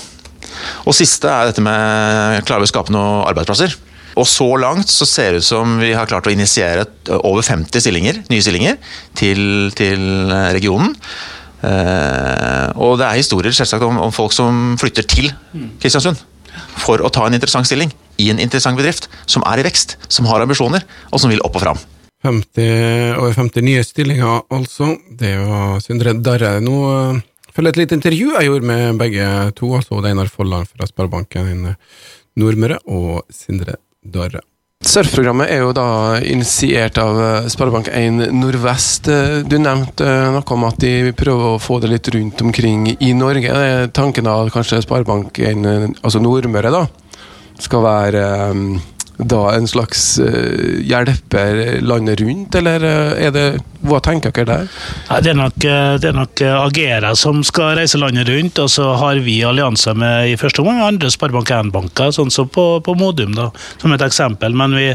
Og 0.88 0.96
siste 0.96 1.30
er 1.30 1.50
dette 1.50 1.62
med 1.62 2.42
klarer 2.48 2.64
vi 2.64 2.66
å 2.66 2.72
skape 2.72 2.94
noen 2.94 3.28
arbeidsplasser. 3.28 3.76
Og 4.18 4.26
så 4.26 4.48
langt 4.58 4.90
så 4.90 5.06
ser 5.06 5.32
det 5.32 5.42
ut 5.42 5.48
som 5.48 5.78
vi 5.78 5.92
har 5.94 6.08
klart 6.10 6.26
å 6.26 6.34
initiere 6.34 6.86
over 7.22 7.44
50 7.46 7.84
stillinger, 7.84 8.22
nye 8.32 8.42
stillinger 8.42 8.78
til, 9.18 9.70
til 9.78 10.32
regionen. 10.56 10.96
Uh, 11.58 12.70
og 12.78 12.98
det 13.00 13.06
er 13.08 13.18
historier 13.18 13.54
selvsagt 13.54 13.82
om, 13.82 13.96
om, 13.98 14.12
folk 14.14 14.30
som 14.30 14.76
flytter 14.78 15.02
til 15.10 15.32
Kristiansund 15.82 16.20
for 16.78 17.02
å 17.02 17.10
ta 17.10 17.24
en 17.26 17.34
interessant 17.34 17.66
stilling 17.66 17.90
i 18.22 18.28
en 18.30 18.38
interessant 18.38 18.78
bedrift 18.78 19.08
som 19.26 19.42
er 19.46 19.58
i 19.58 19.64
vekst, 19.66 19.96
som 20.10 20.28
har 20.30 20.42
ambisjoner, 20.42 20.84
og 21.10 21.22
som 21.22 21.32
vil 21.32 21.42
opp 21.46 21.58
og 21.58 21.64
fram. 21.64 21.80
50, 22.26 23.18
over 23.18 23.34
50 23.34 23.66
nye 23.66 23.82
stillinger, 23.86 24.44
altså. 24.54 24.92
Det 25.18 25.36
var 25.38 25.82
Sindre 25.82 26.16
Darre. 26.18 26.56
Nå 26.62 26.78
følger 27.54 27.54
følger 27.54 27.74
et 27.74 27.82
lite 27.82 27.98
intervju 27.98 28.32
jeg 28.34 28.50
gjorde 28.50 28.70
med 28.70 29.02
begge 29.02 29.28
to, 29.58 29.70
altså 29.78 30.02
Einar 30.02 30.30
Folland 30.30 30.70
fra 30.70 30.86
Sparebanken 30.90 31.74
Nordmøre 32.38 32.80
og 32.86 33.22
Sindre 33.34 33.78
Darre. 34.12 34.44
Surfprogrammet 34.78 35.50
er 35.50 35.64
jo 35.64 35.72
da 35.74 36.20
initiert 36.22 37.00
av 37.02 37.16
eh, 37.18 37.46
Sparebank1 37.50 38.28
Nordvest. 38.30 39.08
Eh, 39.10 39.40
du 39.42 39.56
nevnte 39.58 40.06
eh, 40.06 40.28
noe 40.30 40.54
om 40.54 40.66
at 40.68 40.78
de 40.84 41.10
prøver 41.18 41.56
å 41.56 41.58
få 41.58 41.80
det 41.82 41.90
litt 41.90 42.10
rundt 42.14 42.44
omkring 42.46 42.86
i 42.94 43.10
Norge. 43.18 43.50
Tanken 43.90 44.30
av 44.30 44.52
kanskje 44.54 44.78
Sparebank1, 44.86 45.98
altså 45.98 46.22
Nordmøre, 46.22 46.70
da, 46.70 46.84
skal 47.58 47.82
være 47.82 48.22
da 49.18 49.54
en 49.54 49.66
slags 49.68 50.18
uh, 50.22 50.78
hjelper 50.86 51.80
landet 51.82 52.20
rundt, 52.20 52.54
eller 52.54 52.84
uh, 52.86 53.18
er 53.18 53.34
det 53.34 53.48
hva 53.78 54.00
tenker 54.02 54.32
dere 54.34 54.46
der? 54.46 54.70
Nei, 55.06 55.18
det, 55.22 55.30
er 55.30 55.36
nok, 55.38 55.64
eh, 55.70 55.92
det 56.02 56.10
nok 56.16 56.40
Agera 56.42 57.12
som 57.16 57.44
skal 57.46 57.76
reise 57.78 58.00
landet 58.00 58.26
rundt, 58.26 58.58
og 58.58 58.70
så 58.74 58.88
har 58.98 59.20
vi 59.22 59.36
allianser 59.46 59.94
med 59.94 60.32
i 60.32 60.36
første 60.40 60.64
omgang 60.64 60.80
andre 60.82 61.10
Sparebank 61.14 61.52
1-banker, 61.54 62.10
sånn 62.14 62.32
som 62.34 62.48
på, 62.50 62.64
på, 62.82 62.96
Modum, 62.98 63.36
da, 63.38 63.52
som 63.78 63.94
et 63.94 64.02
eksempel. 64.02 64.56
Men 64.58 64.74
vi, 64.74 64.88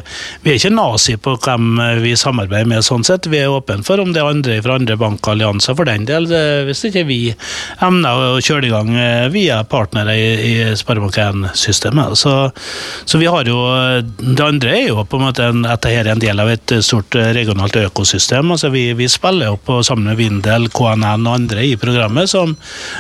vi, 0.44 0.51
er 0.51 0.60
ikke 0.60 0.74
nazi 0.75 1.15
på 1.15 1.38
hvem 1.46 1.80
vi 2.03 2.12
samarbeider 2.20 2.68
med, 2.74 2.84
sånn 2.84 3.08
sett. 3.08 3.30
Vi 3.32 3.39
er 3.39 3.56
åpne 3.56 3.88
for 3.88 4.03
om 4.03 4.12
det 4.12 4.20
er 4.20 4.34
andre 4.34 4.60
fra 4.65 4.75
andre 4.75 5.00
bankallianser, 5.00 5.80
for 5.80 5.88
den 5.88 6.03
del. 6.10 6.27
Det, 6.27 6.44
hvis 6.68 6.84
ikke 6.92 7.06
vi 7.08 7.22
emner 7.88 8.36
å 8.36 8.44
kjøre 8.44 8.68
i 8.68 8.74
gang 8.74 8.92
via 9.32 9.62
partnere 9.63 10.18
i, 10.20 10.27
i 10.44 10.53
Sparebank 10.75 11.22
1-systemet. 11.24 12.20
Så, 12.20 12.36
så 13.08 13.24
vi 13.24 13.32
har 13.32 13.48
jo 13.48 13.63
det 14.20 14.43
andre 14.46 14.74
er 14.77 14.88
jo 14.88 15.03
på 15.10 15.20
en 15.20 15.25
måte 15.27 15.46
at 15.50 15.62
dette 15.63 15.91
er 15.91 16.10
en 16.12 16.22
del 16.22 16.39
av 16.39 16.50
et 16.51 16.74
stort 16.86 17.15
regionalt 17.15 17.75
økosystem. 17.79 18.51
altså 18.51 18.70
Vi, 18.74 18.86
vi 18.98 19.08
spiller 19.12 19.51
jo 19.51 19.58
på 19.58 19.82
sammen 19.84 20.12
med 20.12 20.20
Vindel, 20.20 20.70
KNN 20.70 21.27
og 21.27 21.36
andre 21.36 21.65
i 21.67 21.75
programmet 21.79 22.32
som 22.32 22.55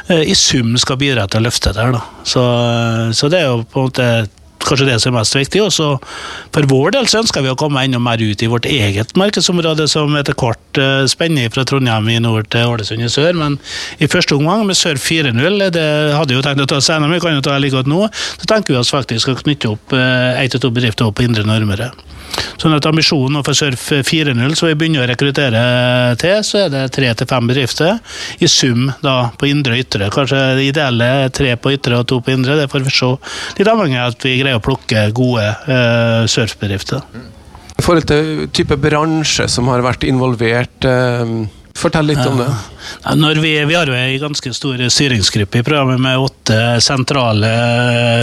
eh, 0.07 0.23
i 0.27 0.35
sum 0.35 0.77
skal 0.81 0.99
bidra 1.01 1.27
til 1.27 1.43
å 1.43 1.47
løfte 1.47 1.73
det. 1.75 1.89
Så, 2.27 2.43
så 3.13 3.29
det 3.31 3.43
er 3.43 3.51
jo 3.51 3.63
på 3.63 3.83
en 3.83 3.91
måte 3.91 4.07
kanskje 4.67 4.87
det 4.89 4.99
som 5.01 5.13
er 5.13 5.19
mest 5.19 5.37
viktig. 5.37 5.61
Også 5.65 5.89
for 6.53 6.69
vår 6.71 6.95
del 6.95 7.09
så 7.11 7.21
ønsker 7.23 7.45
vi 7.45 7.51
å 7.51 7.57
komme 7.59 7.83
enda 7.83 8.01
mer 8.03 8.21
ut 8.21 8.43
i 8.43 8.49
vårt 8.51 8.67
eget 8.69 9.15
markedsområde, 9.19 9.87
som 9.91 10.15
etter 10.19 10.37
hvert 10.39 10.81
uh, 10.81 11.03
spenner 11.09 11.51
fra 11.53 11.65
Trondheim 11.67 12.09
i 12.13 12.19
nord 12.23 12.49
til 12.53 12.71
Ålesund 12.73 13.03
i 13.03 13.11
sør. 13.11 13.35
Men 13.39 13.59
i 13.99 14.09
første 14.11 14.37
omgang 14.37 14.65
med 14.67 14.79
Sør 14.79 14.99
4.0, 15.01 15.69
det 15.75 15.87
hadde 16.15 16.37
jo 16.37 16.45
tenkt 16.45 16.65
å 16.65 16.69
ta 16.69 16.81
senere, 16.83 17.09
men 17.09 17.19
vi 17.19 17.25
kan 17.25 17.37
jo 17.37 17.45
ta 17.45 17.59
like 17.59 17.75
godt 17.75 17.91
nå, 17.91 18.05
så 18.11 18.49
tenker 18.49 18.75
vi 18.75 18.81
oss 18.81 18.93
faktisk 18.93 19.31
å 19.31 19.37
knytte 19.39 19.73
opp 19.73 19.95
én 19.97 20.51
til 20.51 20.61
to 20.61 20.73
bedrifter 20.73 21.09
opp 21.09 21.17
på 21.19 21.27
Indre 21.27 21.45
Nordmøre. 21.47 21.93
Sånn 22.61 22.75
at 22.77 22.85
Ambisjonen 22.87 23.43
for 23.43 23.57
Surf 23.57 23.89
4.0, 24.07 24.55
som 24.55 24.69
vi 24.69 24.77
begynner 24.79 25.03
å 25.03 25.09
rekruttere 25.09 25.63
til, 26.21 26.37
så 26.47 26.63
er 26.63 26.73
det 26.73 26.83
tre 26.95 27.09
til 27.19 27.29
fem 27.29 27.49
bedrifter. 27.49 27.97
I 28.39 28.49
sum 28.51 28.87
da 29.03 29.17
på 29.39 29.49
indre 29.49 29.75
og 29.75 29.83
ytre. 29.83 30.09
Kanskje 30.13 30.41
det 30.59 30.69
ideelle 30.69 31.09
er 31.25 31.33
tre 31.33 31.55
på 31.59 31.73
ytre 31.75 31.99
og 31.99 32.07
to 32.09 32.21
på 32.23 32.35
indre. 32.35 32.57
Det 32.61 32.69
får 32.71 32.85
vi 32.85 32.93
se. 32.93 33.11
Litt 33.59 33.71
avhengig 33.71 33.99
av 33.99 34.13
at 34.13 34.27
vi 34.27 34.37
greier 34.39 34.61
å 34.61 34.63
plukke 34.63 35.07
gode 35.15 35.47
uh, 35.67 36.23
surfbedrifter. 36.29 37.03
I 37.73 37.83
forhold 37.83 38.07
til 38.07 38.47
type 38.55 38.77
bransje 38.79 39.49
som 39.51 39.67
har 39.71 39.83
vært 39.83 40.05
involvert 40.07 40.87
uh, 40.87 41.43
Fortell 41.73 42.05
litt 42.05 42.25
om 42.25 42.37
det. 42.37 42.47
Vi, 43.41 43.65
vi 43.65 43.75
har 43.75 43.87
jo 43.89 43.93
en 43.93 44.19
ganske 44.19 44.53
stor 44.53 44.81
styringsgruppe 44.89 45.59
i 45.59 45.63
programmet 45.65 45.99
med 45.99 46.19
åtte 46.19 46.57
sentrale 46.81 47.49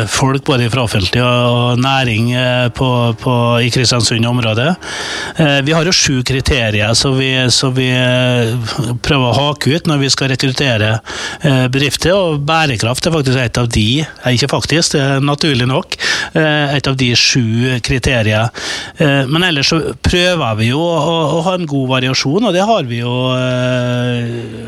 folk, 0.09 0.45
både 0.47 0.69
fra 0.71 0.85
offentlig 0.87 1.23
og 1.25 1.81
næring 1.83 2.31
eh, 2.33 2.69
på, 2.77 2.89
på, 3.21 3.35
i 3.61 3.71
Kristiansund-området. 3.75 4.69
Eh, 5.37 5.59
vi 5.67 5.75
har 5.75 5.89
jo 5.89 5.95
sju 5.95 6.23
kriterier 6.27 6.95
som 6.95 7.17
vi, 7.19 7.33
vi 7.77 7.89
eh, 7.91 8.55
prøver 9.03 9.27
å 9.27 9.37
hake 9.41 9.75
ut 9.75 9.91
når 9.91 10.05
vi 10.05 10.13
skal 10.15 10.31
rekruttere 10.33 10.93
bedrifter, 11.43 12.15
og 12.15 12.45
bærekraft 12.47 13.07
er 13.07 13.15
faktisk 13.15 13.41
et 13.41 13.59
av 13.61 13.69
de, 13.73 13.89
ikke 14.31 14.51
faktisk, 14.53 14.95
det 14.95 15.03
er 15.03 15.25
naturlig 15.25 15.67
nok, 15.69 15.97
et 16.35 16.87
av 16.87 16.97
de 17.01 17.09
sju 17.19 17.79
kriterier. 17.85 18.51
Men 19.01 19.45
ellers 19.47 19.71
så 19.73 19.81
prøver 20.05 20.59
vi 20.61 20.71
jo 20.71 20.81
å, 20.83 21.15
å 21.39 21.41
ha 21.47 21.55
en 21.57 21.69
god 21.71 21.89
variasjon, 21.95 22.49
og 22.49 22.55
det 22.55 22.67
har 22.69 22.89
vi 22.91 23.01
jo 23.01 23.15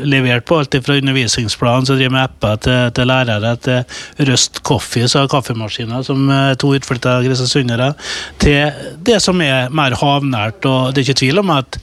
levert 0.05 0.45
på. 0.45 0.59
Alt 0.59 0.75
fra 0.85 0.97
undervisningsplan 0.99 1.85
som 1.85 1.97
driver 1.97 2.15
med 2.15 2.23
apper 2.23 2.57
til, 2.65 2.79
til 2.97 3.09
lærere, 3.09 3.53
til 3.63 4.27
Røst 4.29 4.63
Coffee, 4.63 5.07
som 5.07 5.23
har 5.23 5.31
kaffemaskiner 5.31 6.03
som 6.05 6.25
eh, 6.29 6.55
to 6.59 6.73
utflytta 6.77 7.19
kristiansundere, 7.25 7.93
til 8.41 8.89
det 9.05 9.21
som 9.23 9.41
er 9.43 9.71
mer 9.73 9.97
havnært. 9.99 10.65
og 10.65 10.93
Det 10.93 11.03
er 11.03 11.09
ikke 11.09 11.21
tvil 11.25 11.43
om 11.43 11.55
at 11.55 11.79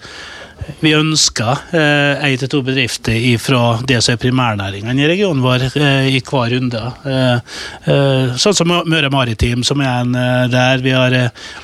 vi 0.80 0.92
ønsker 0.94 1.74
eh, 1.76 2.34
til 2.38 2.50
to 2.52 2.60
bedrifter 2.64 3.16
fra 3.42 3.62
det 3.86 4.00
som 4.04 4.14
er 4.14 4.20
primærnæringene 4.22 5.02
i 5.02 5.08
regionen 5.08 5.42
vår, 5.44 5.66
eh, 5.80 6.10
i 6.14 6.20
hver 6.20 6.52
runde. 6.54 6.82
Eh, 7.10 7.56
eh, 7.90 8.36
sånn 8.40 8.56
som 8.56 8.70
Møre 8.70 9.10
Maritim, 9.12 9.64
som 9.66 9.80
er 9.82 10.04
en 10.04 10.14
eh, 10.14 10.46
der 10.52 10.84
vi 10.84 10.94
har 10.94 11.16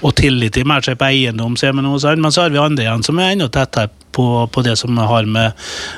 Og 0.02 0.14
tillit 0.16 0.56
i 0.56 0.64
mer 0.66 0.83
seg 0.83 0.99
på 0.99 1.06
eiendom, 1.06 1.56
ser 1.56 1.73
vi 1.73 1.85
nå. 1.85 1.95
Men 2.16 2.33
så 2.33 2.42
har 2.42 2.50
vi 2.50 2.61
andre 2.61 2.85
igjen 2.85 3.04
som 3.06 3.18
er 3.18 3.35
enda 3.35 3.49
tettere 3.52 3.92
på, 4.16 4.46
på, 4.52 4.62
det 4.64 4.76
som 4.80 4.96
har 4.99 5.28
med 5.28 5.52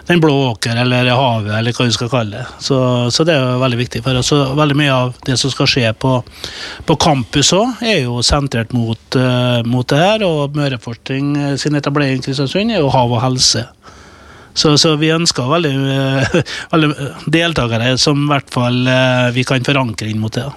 den 0.09 0.21
blå 0.21 0.35
åker 0.51 0.81
eller 0.83 1.11
havet, 1.15 1.53
eller 1.55 1.77
hva 1.77 1.87
vi 1.87 1.95
skal 1.95 2.11
kalle 2.13 2.41
det. 2.41 2.47
Så, 2.65 2.79
så 3.15 3.27
det 3.27 3.37
er 3.37 3.45
jo 3.45 3.63
veldig 3.63 3.81
viktig 3.85 4.03
for 4.03 4.19
oss. 4.19 4.33
Veldig 4.59 4.79
mye 4.79 4.97
av 4.97 5.15
det 5.27 5.39
som 5.39 5.55
skal 5.55 5.71
skje 5.71 5.93
på, 6.03 6.19
på 6.89 6.99
campus 7.01 7.53
òg, 7.57 7.79
er 7.87 8.03
jo 8.03 8.21
sentrert 8.27 8.75
mot, 8.77 9.19
uh, 9.19 9.63
mot 9.69 9.87
det 9.89 10.03
her. 10.03 10.27
Og 10.27 10.59
Møreforskning 10.59 11.35
sin 11.61 11.79
etablering 11.79 12.19
i 12.19 12.25
Kristiansund 12.27 12.75
er 12.75 12.83
jo 12.83 12.93
hav 12.95 13.15
og 13.15 13.23
helse. 13.23 13.69
Så, 14.59 14.75
så, 14.81 14.97
vi 14.99 15.15
ønsker 15.15 15.47
veldig 15.51 15.75
uh, 15.79 16.39
alle 16.75 16.95
deltakere 17.31 17.95
som 18.01 18.27
i 18.27 18.33
hvert 18.33 18.51
fall 18.51 18.83
vi 19.37 19.47
kan 19.47 19.67
forankre 19.67 20.11
inn 20.11 20.23
mot 20.23 20.35
det. 20.35 20.49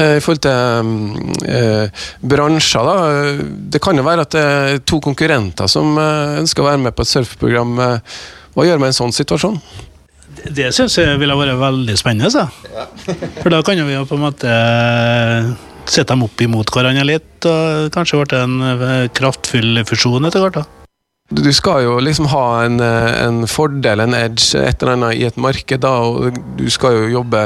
Eh, 0.00 0.16
I 0.16 0.22
forhold 0.24 0.40
til 0.44 1.50
eh, 1.50 2.06
bransjer, 2.32 2.88
da. 2.88 3.44
Det 3.74 3.82
kan 3.84 3.98
jo 3.98 4.06
være 4.06 4.24
at 4.24 4.34
det 4.36 4.44
er 4.44 4.82
to 4.88 5.00
konkurrenter 5.04 5.68
som 5.70 5.92
eh, 6.00 6.40
ønsker 6.40 6.64
å 6.64 6.70
være 6.70 6.82
med 6.86 6.96
på 6.96 7.04
et 7.04 7.12
surfprogram. 7.12 7.76
Hva 8.54 8.66
gjør 8.66 8.80
man 8.80 8.90
i 8.90 8.94
en 8.94 9.00
sånn 9.00 9.14
situasjon? 9.14 9.60
Det, 10.30 10.54
det 10.56 10.70
syns 10.76 10.96
jeg 10.98 11.20
ville 11.20 11.36
vært 11.36 11.58
veldig 11.60 11.98
spennende. 12.00 12.32
Så. 12.32 12.46
For 13.42 13.52
da 13.52 13.60
kan 13.66 13.82
vi 13.84 13.98
jo 13.98 14.06
på 14.08 14.16
en 14.16 14.24
måte 14.24 14.56
sette 15.90 16.12
dem 16.14 16.24
opp 16.24 16.40
imot 16.40 16.70
hverandre 16.72 17.06
litt, 17.08 17.32
og 17.50 17.90
kanskje 17.94 18.24
ble 18.24 18.44
en 18.46 19.08
kraftfull 19.16 19.82
fusjon 19.88 20.28
etter 20.30 20.46
hvert. 20.46 20.62
da. 20.62 20.79
Du 21.30 21.52
skal 21.52 21.84
jo 21.84 21.92
liksom 22.02 22.26
ha 22.26 22.64
en, 22.64 22.80
en, 22.80 23.44
fordel, 23.46 24.00
en 24.02 24.14
edge, 24.18 24.58
et 24.58 24.82
eller 24.82 24.96
annet 24.96 25.14
i 25.14 25.28
et 25.28 25.36
marked, 25.38 25.78
da, 25.78 25.92
og 26.02 26.40
du 26.58 26.64
skal 26.74 26.96
jo 26.96 27.12
jobbe 27.12 27.44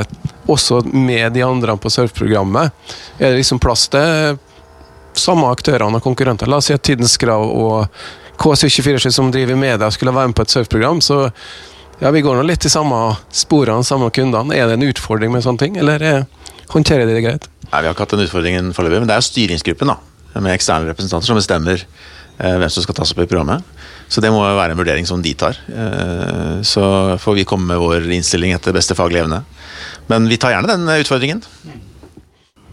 også 0.48 0.78
med 0.88 1.34
de 1.36 1.42
andre 1.44 1.74
på 1.76 1.92
surfprogrammet. 1.92 2.72
Er 3.18 3.34
det 3.34 3.42
liksom 3.42 3.60
plass 3.60 3.84
til 3.92 4.38
samme 5.20 5.50
aktørene 5.52 6.00
og 6.00 6.06
konkurrenter? 6.06 6.48
La 6.48 6.62
oss 6.62 6.70
si 6.70 6.76
at 6.76 6.84
Tidens 6.88 7.18
Krav 7.20 7.44
og 7.44 8.00
KSU247 8.40 9.12
som 9.12 9.28
driver 9.34 9.60
media, 9.60 9.90
skulle 9.92 10.16
være 10.16 10.32
med 10.32 10.38
på 10.40 10.48
et 10.48 10.56
surfprogram. 10.56 11.04
så 11.04 11.28
ja, 12.00 12.10
Vi 12.10 12.24
går 12.24 12.40
nå 12.40 12.48
litt 12.48 12.64
i 12.64 12.72
samme 12.72 13.18
sporene, 13.28 13.84
samme 13.84 14.08
kundene. 14.08 14.56
Er 14.56 14.72
det 14.72 14.80
en 14.80 14.88
utfordring 14.88 15.36
med 15.36 15.44
sånne 15.44 15.60
ting, 15.60 15.76
eller 15.76 16.00
er, 16.00 16.24
håndterer 16.72 17.04
de 17.04 17.20
det 17.20 17.26
greit? 17.28 17.52
Nei, 17.68 17.84
Vi 17.84 17.84
har 17.84 17.92
ikke 17.92 18.08
hatt 18.08 18.16
den 18.16 18.24
utfordringen 18.24 18.72
foreløpig, 18.72 19.04
men 19.04 19.12
det 19.12 19.18
er 19.18 19.20
jo 19.20 19.28
styringsgruppen 19.28 19.92
da, 19.92 20.00
med 20.40 20.56
eksterne 20.56 20.88
representanter 20.88 21.28
som 21.28 21.36
bestemmer 21.36 21.84
Eh, 21.84 22.23
hvem 22.38 22.70
som 22.70 22.82
skal 22.82 22.96
tas 22.98 23.12
opp 23.14 23.22
i 23.22 23.28
programmet. 23.30 23.62
Så 24.08 24.22
det 24.22 24.32
må 24.32 24.42
være 24.44 24.74
en 24.74 24.80
vurdering 24.80 25.08
som 25.08 25.22
de 25.22 25.32
tar. 25.38 25.58
Eh, 25.68 26.60
så 26.66 26.84
får 27.20 27.40
vi 27.40 27.48
komme 27.48 27.72
med 27.72 27.82
vår 27.82 28.10
innstilling 28.14 28.54
etter 28.54 28.76
beste 28.76 28.96
faglige 28.98 29.24
evne. 29.24 29.42
Men 30.10 30.28
vi 30.30 30.38
tar 30.40 30.54
gjerne 30.54 30.70
den 30.70 30.86
utfordringen. 31.00 31.42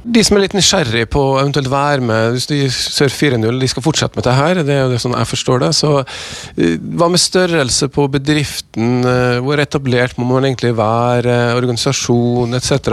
De 0.01 0.23
som 0.25 0.35
er 0.35 0.47
litt 0.47 0.55
nysgjerrig 0.57 1.03
på 1.13 1.21
å 1.21 1.35
eventuelt 1.43 1.69
være 1.69 2.01
med 2.01 2.31
hvis 2.33 2.47
de 2.49 2.57
Surf 2.73 3.13
4.0, 3.21 3.59
de 3.61 3.69
skal 3.69 3.85
fortsette 3.85 4.17
med 4.17 4.25
det 4.25 4.33
her. 4.33 4.61
Det 4.65 4.73
er 4.73 4.81
jo 4.83 4.95
det 4.95 5.01
sånn 5.03 5.15
jeg 5.17 5.29
forstår 5.29 5.63
det. 5.63 5.71
Så 5.77 5.91
eh, 6.01 6.75
hva 6.97 7.11
med 7.13 7.21
størrelse 7.21 7.89
på 7.93 8.07
bedriften? 8.11 9.05
Hvor 9.45 9.61
etablert 9.61 10.19
må 10.19 10.27
man 10.33 10.49
egentlig 10.49 10.73
være? 10.77 11.37
Organisasjon 11.59 12.57
etc. 12.59 12.91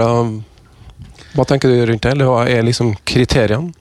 Hva 1.34 1.48
tenker 1.48 1.72
du 1.72 1.82
rundt 1.88 2.04
det, 2.04 2.14
eller 2.14 2.28
hva 2.28 2.44
er 2.48 2.64
liksom 2.68 2.94
kriteriene? 3.08 3.74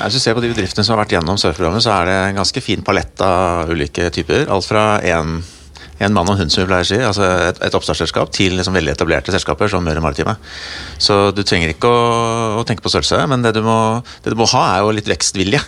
Hvis 0.00 0.16
du 0.16 0.22
ser 0.22 0.36
på 0.36 0.40
de 0.40 0.48
bedriftene 0.48 0.84
som 0.86 0.94
har 0.94 1.02
vært 1.02 1.12
gjennom 1.18 1.36
surfprogrammet, 1.40 1.84
så 1.84 1.92
er 1.98 2.08
det 2.08 2.18
en 2.30 2.38
ganske 2.40 2.62
fin 2.64 2.84
palett 2.84 3.20
av 3.24 3.68
ulike 3.68 4.08
typer. 4.14 4.46
Alt 4.48 4.68
fra 4.68 4.84
én 5.04 5.40
en 6.00 6.14
mann 6.16 6.28
og 6.32 6.38
hund, 6.40 6.52
som 6.52 6.62
vi 6.62 6.68
pleier 6.70 6.86
å 6.86 6.88
si. 6.88 6.98
Altså 7.04 7.26
et, 7.50 7.60
et 7.66 7.76
oppstartsselskap 7.76 8.32
til 8.34 8.56
liksom 8.56 8.76
veldig 8.76 8.94
etablerte 8.94 9.34
selskaper 9.34 9.70
som 9.72 9.84
Møre 9.84 10.02
Maritime. 10.04 10.36
Så 11.02 11.18
du 11.36 11.42
trenger 11.44 11.74
ikke 11.74 11.90
å, 11.90 12.00
å 12.60 12.64
tenke 12.68 12.84
på 12.84 12.92
størrelse, 12.92 13.20
men 13.30 13.44
det 13.44 13.52
du, 13.58 13.62
må, 13.66 13.76
det 14.24 14.32
du, 14.32 14.38
må, 14.40 14.48
ha, 14.54 14.64
er 14.72 14.84
jo 14.84 14.96
litt 14.96 15.10
vekstvilje. 15.10 15.60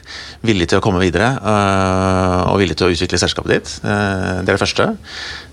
Villig 0.48 0.70
til 0.72 0.80
å 0.80 0.84
komme 0.84 1.02
videre, 1.02 1.34
øh, 1.36 2.52
og 2.52 2.60
villig 2.62 2.78
til 2.80 2.88
å 2.88 2.92
utvikle 2.96 3.20
selskapet 3.20 3.56
ditt. 3.56 3.74
Øh, 3.84 4.42
det 4.42 4.48
er 4.48 4.54
det 4.54 4.62
første. 4.62 4.92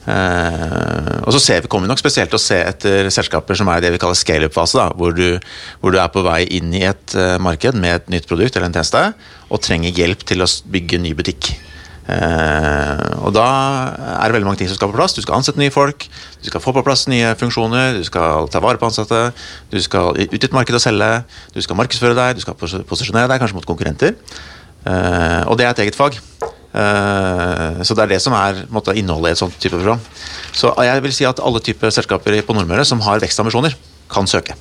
Uh, 0.09 1.19
og 1.27 1.33
så 1.35 1.41
ser 1.43 1.59
vi, 1.61 1.69
kommer 1.69 1.85
vi 1.85 1.91
nok 1.91 1.99
spesielt 2.01 2.31
til 2.31 2.39
å 2.39 2.41
se 2.41 2.57
etter 2.65 3.11
selskaper 3.13 3.57
som 3.59 3.69
er 3.69 3.83
det 3.83 3.91
vi 3.93 3.99
kaller 4.01 4.17
scale-up-fase, 4.17 4.87
hvor, 4.97 5.13
hvor, 5.13 5.93
du 5.93 5.99
er 5.99 6.09
på 6.09 6.23
vei 6.25 6.39
inn 6.57 6.71
i 6.73 6.85
et 6.87 7.17
uh, 7.19 7.35
marked 7.43 7.77
med 7.77 7.99
et 7.99 8.13
nytt 8.15 8.29
produkt 8.29 8.55
eller 8.55 8.71
en 8.71 8.77
tjeneste, 8.79 9.03
og 9.51 9.61
trenger 9.61 9.93
hjelp 9.93 10.25
til 10.25 10.41
å 10.41 10.49
bygge 10.71 11.03
ny 11.03 11.13
butikk. 11.19 11.51
Eh, 12.09 13.01
og 13.21 13.33
da 13.35 13.45
er 14.15 14.29
det 14.29 14.35
veldig 14.37 14.47
mange 14.47 14.61
ting 14.61 14.69
som 14.71 14.77
skal 14.79 14.89
på 14.91 14.97
plass. 14.97 15.13
Du 15.17 15.21
skal 15.21 15.37
ansette 15.37 15.61
nye 15.61 15.73
folk, 15.73 16.07
du 16.41 16.49
skal 16.49 16.63
få 16.63 16.73
på 16.75 16.83
plass 16.85 17.05
nye 17.11 17.33
funksjoner, 17.39 17.99
du 17.99 18.05
skal 18.07 18.49
ta 18.51 18.61
vare 18.63 18.81
på 18.81 18.89
ansatte, 18.89 19.29
du 19.69 19.79
skal 19.83 20.17
ut 20.17 20.33
i 20.33 20.39
et 20.39 20.55
marked 20.55 20.77
og 20.77 20.83
selge, 20.83 21.11
du 21.53 21.59
skal 21.65 21.77
markedsføre 21.79 22.17
deg, 22.17 22.39
du 22.39 22.45
skal 22.45 22.57
posisjonere 22.57 23.29
deg 23.31 23.43
kanskje 23.43 23.59
mot 23.59 23.69
konkurrenter. 23.69 24.15
Eh, 24.87 25.43
og 25.45 25.59
det 25.59 25.67
er 25.67 25.75
et 25.75 25.83
eget 25.85 25.99
fag. 25.99 26.17
Eh, 26.69 27.83
så 27.83 27.97
det 27.97 28.05
er 28.05 28.13
det 28.15 28.21
som 28.23 28.35
er 28.37 28.63
måtte, 28.73 28.95
innholdet 28.97 29.33
i 29.33 29.37
et 29.37 29.43
sånt 29.43 29.59
type 29.61 29.77
program. 29.77 30.01
Så 30.53 30.73
jeg 30.85 31.05
vil 31.05 31.15
si 31.15 31.29
at 31.29 31.41
alle 31.43 31.61
typer 31.65 31.93
selskaper 31.93 32.41
på 32.45 32.57
Nordmøre 32.57 32.87
som 32.87 33.03
har 33.05 33.21
vekstambisjoner, 33.21 33.77
kan 34.09 34.25
søke. 34.25 34.55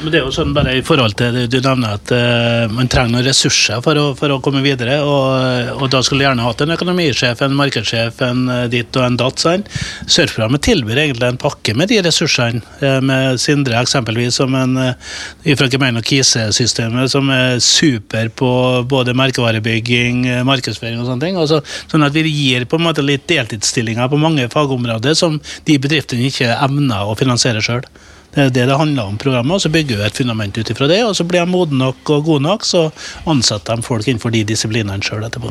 Men 0.00 0.14
det 0.14 0.20
er 0.20 0.24
jo 0.24 0.32
sånn 0.32 0.54
bare 0.56 0.72
i 0.78 0.82
forhold 0.84 1.12
til 1.20 1.34
det 1.36 1.42
du 1.52 1.58
nevner 1.60 1.98
at 1.98 2.12
uh, 2.14 2.72
man 2.72 2.88
trenger 2.88 3.12
noen 3.12 3.26
ressurser 3.26 3.82
for 3.84 3.98
å, 4.00 4.04
for 4.16 4.32
å 4.32 4.38
komme 4.40 4.62
videre. 4.64 4.96
Og, 5.04 5.74
og, 5.74 5.86
da 5.92 6.00
skulle 6.04 6.22
du 6.22 6.26
gjerne 6.26 6.46
hatt 6.46 6.62
en 6.64 6.72
økonomisjef, 6.72 7.42
en 7.44 7.56
markedssjef, 7.58 8.22
en 8.24 8.46
uh, 8.48 8.62
ditt 8.72 8.96
og 8.96 9.04
en 9.04 9.18
datt. 9.20 9.42
Sånn. 9.44 9.66
Surfprogrammet 10.08 10.64
tilbyr 10.64 11.02
egentlig 11.02 11.28
en 11.28 11.40
pakke 11.40 11.74
med 11.76 11.92
de 11.92 12.00
ressursene. 12.06 12.62
Uh, 12.80 12.96
med 13.04 13.40
Sindre 13.42 13.76
eksempelvis 13.80 14.38
som 14.40 14.56
en 14.56 14.78
fra 14.80 15.68
Gemein 15.72 15.98
og 16.00 16.06
Kise-systemet 16.06 17.12
som 17.12 17.28
er 17.34 17.58
super 17.64 18.30
på 18.36 18.50
både 18.88 19.14
merkevarebygging, 19.18 20.22
markedsføring 20.48 21.00
og 21.02 21.10
sånne 21.10 21.26
ting. 21.26 21.40
Altså, 21.40 21.60
sånn 21.90 22.06
at 22.06 22.16
vi 22.16 22.24
gir 22.28 22.64
på 22.70 22.80
en 22.80 22.86
måte 22.86 23.04
litt 23.04 23.26
deltidsstillinger 23.30 24.08
på 24.12 24.20
mange 24.20 24.48
fagområder 24.52 25.16
som 25.18 25.40
de 25.68 25.76
bedriftene 25.82 26.28
ikke 26.30 26.54
evner 26.56 27.10
å 27.10 27.18
finansiere 27.18 27.64
sjøl. 27.64 27.84
Det 28.30 28.42
er 28.42 28.52
det 28.54 28.66
det 28.70 28.78
handler 28.78 29.10
om 29.10 29.18
programmet, 29.18 29.56
og 29.56 29.62
så 29.64 29.72
bygger 29.72 29.98
vi 29.98 30.06
et 30.06 30.18
fundament 30.22 30.58
ut 30.58 30.70
ifra 30.70 30.86
det. 30.90 31.00
og 31.04 31.16
Så 31.18 31.26
blir 31.26 31.42
de 31.42 31.50
modne 31.50 31.80
nok 31.82 32.10
og 32.14 32.24
gode 32.24 32.46
nok, 32.46 32.64
så 32.64 32.88
ansetter 33.26 33.76
de 33.76 33.86
folk 33.86 34.06
innenfor 34.06 34.30
de 34.34 34.44
disiplinene 34.46 35.02
sjøl 35.02 35.26
etterpå. 35.26 35.50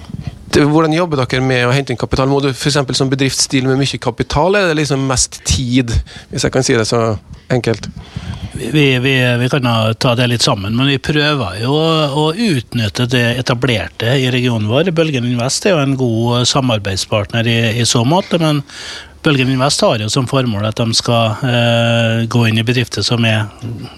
Hvordan 0.49 0.95
jobber 0.95 1.21
dere 1.21 1.45
med 1.45 1.67
å 1.67 1.73
hente 1.75 1.93
inn 1.93 1.99
kapital? 1.99 2.29
Må 2.31 2.39
du 2.41 2.49
f.eks. 2.49 2.79
som 2.97 3.11
bedriftsstil 3.11 3.67
med 3.69 3.77
mye 3.81 4.01
kapital, 4.01 4.55
eller 4.55 4.71
er 4.71 4.73
det 4.73 4.81
liksom 4.81 5.05
mest 5.09 5.41
tid, 5.45 5.93
hvis 6.31 6.47
jeg 6.47 6.55
kan 6.55 6.65
si 6.65 6.77
det 6.77 6.87
så 6.89 7.03
enkelt? 7.53 7.91
Vi, 8.59 8.99
vi, 8.99 9.13
vi 9.39 9.49
kan 9.51 9.67
ta 10.01 10.15
det 10.17 10.25
litt 10.27 10.43
sammen, 10.43 10.73
men 10.75 10.89
vi 10.89 10.97
prøver 10.99 11.61
jo 11.61 11.75
å 11.75 12.25
utnytte 12.33 13.05
det 13.07 13.23
etablerte 13.39 14.15
i 14.19 14.27
regionen 14.33 14.67
vår. 14.71 14.89
Bølgen 14.95 15.27
Invest 15.29 15.67
er 15.67 15.77
jo 15.77 15.83
en 15.83 15.95
god 15.99 16.49
samarbeidspartner 16.49 17.47
i, 17.47 17.59
i 17.79 17.85
så 17.87 18.01
måte, 18.07 18.41
men 18.41 18.63
Bølgen 19.23 19.49
Invest 19.51 19.81
har 19.83 19.99
jo 19.99 20.07
som 20.11 20.27
formål 20.29 20.69
at 20.69 20.79
de 20.79 20.95
skal 20.95 21.41
eh, 21.43 22.21
gå 22.31 22.45
inn 22.47 22.61
i 22.61 22.65
bedrifter 22.65 23.03
som 23.05 23.25
er 23.27 23.49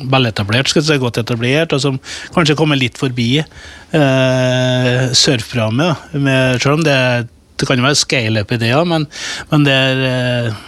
veletablert, 0.10 0.72
skal 0.72 0.86
si, 0.86 0.98
godt 1.02 1.22
etablert, 1.22 1.76
og 1.76 1.84
som 1.84 2.00
kanskje 2.34 2.58
kommer 2.58 2.80
litt 2.80 2.98
forbi 2.98 3.30
eh, 3.42 5.04
surfprogrammet. 5.14 6.10
Selv 6.62 6.80
om 6.80 6.88
det 6.88 6.98
det 7.62 7.68
kan 7.70 7.80
jo 7.80 7.86
være 7.86 8.00
scale-up-ideer, 8.00 8.88
men, 8.90 9.06
men 9.52 9.66
det 9.68 9.76
er 9.76 10.02
eh, 10.10 10.60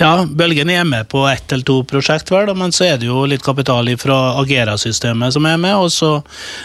Ja, 0.00 0.12
Bølgen 0.26 0.70
er 0.74 0.84
med 0.88 1.08
på 1.12 1.24
ett 1.30 1.52
eller 1.54 1.66
to 1.68 1.80
prosjekt, 1.88 2.32
vel, 2.34 2.50
men 2.58 2.74
så 2.74 2.88
er 2.88 3.00
det 3.00 3.08
jo 3.08 3.24
litt 3.28 3.44
kapital 3.46 3.88
fra 4.00 4.18
Agera-systemet 4.42 5.34
som 5.36 5.46
er 5.48 5.58
med, 5.60 5.76
og 5.78 5.92
så 5.94 6.12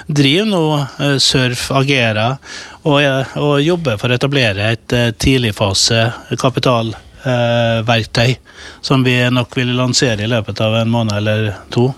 driver 0.07 0.49
nå 0.49 0.65
eh, 0.81 1.17
Surf 1.23 1.69
Agera 1.71 2.33
og, 2.83 2.99
og 3.39 3.55
jobber 3.63 3.99
for 4.01 4.11
å 4.11 4.17
etablere 4.17 4.73
et 4.73 4.95
tidligfase 5.23 6.01
kapitalverktøy, 6.41 8.33
som 8.83 9.05
vi 9.07 9.15
nok 9.31 9.55
vil 9.55 9.71
lansere 9.77 10.25
i 10.25 10.31
løpet 10.31 10.59
av 10.65 10.81
en 10.81 10.91
måned 10.91 11.15
eller 11.21 11.53
to. 11.71 11.93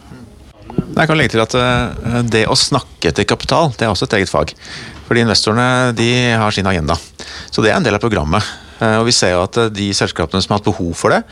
Jeg 0.93 1.09
kan 1.09 1.17
legge 1.17 1.33
til 1.33 1.43
at 1.43 1.55
eh, 1.57 2.19
Det 2.29 2.43
å 2.49 2.57
snakke 2.59 3.13
til 3.15 3.27
kapital 3.27 3.73
det 3.75 3.87
er 3.87 3.93
også 3.93 4.09
et 4.09 4.19
eget 4.19 4.31
fag. 4.31 4.53
Fordi 5.07 5.25
Investorene 5.25 5.95
de 5.97 6.11
har 6.37 6.53
sin 6.53 6.67
agenda. 6.69 6.97
Så 7.51 7.63
det 7.63 7.71
er 7.71 7.79
en 7.79 7.85
del 7.85 7.97
av 7.97 8.03
programmet. 8.03 8.45
Eh, 8.79 8.97
og 8.99 9.07
Vi 9.09 9.15
ser 9.15 9.35
jo 9.35 9.43
at 9.45 9.59
eh, 9.61 9.71
de 9.73 9.89
selskapene 9.95 10.41
som 10.43 10.53
har 10.53 10.61
hatt 10.61 10.69
behov 10.69 10.93
for 10.97 11.15
det, 11.15 11.23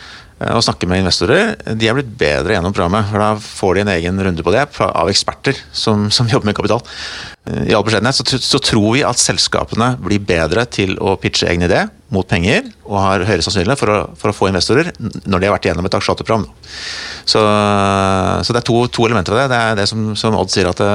å 0.52 0.62
snakke 0.64 0.88
med 0.90 1.04
investorer, 1.04 1.54
de 1.78 1.88
er 1.90 1.96
blitt 1.98 2.12
bedre 2.20 2.56
gjennom 2.56 2.74
programmet. 2.76 3.08
for 3.10 3.22
Da 3.22 3.30
får 3.40 3.76
de 3.76 3.84
en 3.84 3.94
egen 3.96 4.24
runde 4.28 4.46
på 4.46 4.54
det 4.54 4.66
av 4.84 5.12
eksperter 5.12 5.60
som, 5.72 6.10
som 6.12 6.28
jobber 6.32 6.50
med 6.50 6.58
kapital. 6.58 6.84
I 7.44 7.76
all 7.76 7.84
beskjedenhet 7.84 8.16
så, 8.16 8.40
så, 8.40 8.60
tror 8.64 8.94
vi 8.96 9.04
at 9.04 9.20
selskapene 9.20 9.94
blir 10.00 10.24
bedre 10.24 10.64
til 10.72 10.96
å 11.04 11.18
pitche 11.20 11.50
egen 11.52 11.66
idé 11.68 11.82
mot 12.14 12.28
penger, 12.30 12.70
og 12.88 13.00
har 13.02 13.26
høyere 13.28 13.44
sannsynlighet 13.44 13.82
for, 13.82 14.04
for, 14.20 14.32
å 14.32 14.38
få 14.38 14.48
investorer 14.52 14.94
når 15.00 15.42
de 15.42 15.50
har 15.50 15.56
vært 15.58 15.68
gjennom 15.68 15.90
et 15.90 15.98
aksjeprogram. 15.98 16.46
Så, 17.26 17.42
så, 17.42 18.54
det 18.54 18.62
er 18.62 18.68
to, 18.70 18.78
to, 18.88 19.08
elementer 19.10 19.36
av 19.36 19.42
det. 19.42 19.48
Det 19.52 19.62
er 19.64 19.82
det 19.82 19.88
som, 19.92 20.12
som 20.20 20.38
Odd 20.40 20.54
sier, 20.54 20.70
at 20.72 20.80
det, 20.80 20.92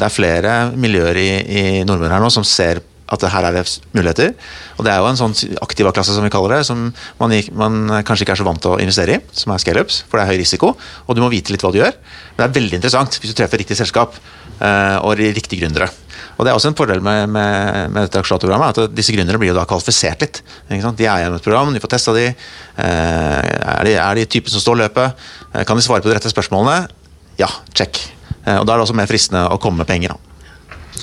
det 0.00 0.08
er 0.08 0.12
flere 0.12 0.56
miljøer 0.76 1.22
i, 1.22 1.30
i 1.44 1.64
Nordmøre 1.86 2.18
her 2.18 2.24
nå 2.24 2.32
som 2.34 2.44
ser 2.44 2.82
at 3.16 3.26
her 3.32 3.48
er 3.48 3.56
det 3.56 3.64
muligheter. 3.94 4.32
Og 4.78 4.86
det 4.86 4.92
er 4.92 5.00
jo 5.00 5.08
en 5.08 5.18
sånn 5.18 5.34
aktiva-klasse 5.64 6.16
som 6.16 6.24
vi 6.26 6.32
kaller 6.32 6.56
det, 6.56 6.62
som 6.68 6.86
man, 7.20 7.34
man, 7.56 7.80
kanskje 8.06 8.26
ikke 8.26 8.36
er 8.36 8.40
så 8.42 8.46
vant 8.46 8.62
til 8.62 8.74
å 8.74 8.80
investere 8.82 9.18
i, 9.18 9.20
som 9.36 9.54
er 9.54 9.62
scaleups, 9.62 10.02
for 10.08 10.18
det 10.18 10.24
er 10.24 10.34
høy 10.34 10.40
risiko, 10.42 10.72
og 11.06 11.16
du 11.16 11.22
må 11.22 11.30
vite 11.32 11.54
litt 11.54 11.64
hva 11.64 11.72
du 11.74 11.80
gjør. 11.80 11.94
Men 12.34 12.40
det 12.42 12.48
er 12.48 12.56
veldig 12.58 12.80
interessant 12.80 13.20
hvis 13.20 13.32
du 13.32 13.38
treffer 13.38 13.62
riktig 13.62 13.78
selskap 13.78 14.16
uh, 14.18 14.98
og 15.04 15.14
riktige 15.20 15.62
gründere. 15.62 15.90
Og 16.34 16.42
Det 16.44 16.50
er 16.50 16.58
også 16.58 16.72
en 16.72 16.78
fordel 16.78 17.02
med, 17.04 17.28
med, 17.30 17.92
med 17.94 18.08
dette 18.08 18.18
aksjelatorprogrammet, 18.18 18.82
at 18.84 18.96
disse 18.96 19.14
gründerne 19.14 19.38
blir 19.38 19.52
jo 19.52 19.56
da 19.58 19.66
kvalifisert 19.70 20.24
litt. 20.24 20.42
De 20.68 20.80
er 20.80 21.22
gjennom 21.22 21.38
et 21.38 21.46
program, 21.46 21.72
de 21.74 21.82
får 21.82 21.94
testa 21.94 22.14
de. 22.16 22.28
Uh, 22.74 23.40
er 23.78 23.88
de, 23.88 23.96
er 23.96 24.20
de 24.20 24.28
typen 24.36 24.54
som 24.54 24.62
står 24.62 24.82
løpet? 24.84 25.24
Uh, 25.54 25.62
kan 25.62 25.78
de 25.78 25.86
svare 25.86 26.02
på 26.02 26.10
de 26.10 26.18
rette 26.18 26.32
spørsmålene? 26.32 26.90
Ja, 27.38 27.50
check. 27.74 27.98
og 28.44 28.62
Da 28.66 28.74
er 28.74 28.76
det 28.76 28.84
også 28.84 28.94
mer 28.94 29.10
fristende 29.10 29.48
å 29.50 29.58
komme 29.62 29.82
med 29.82 29.90
penger. 29.90 30.14
da. 30.14 30.33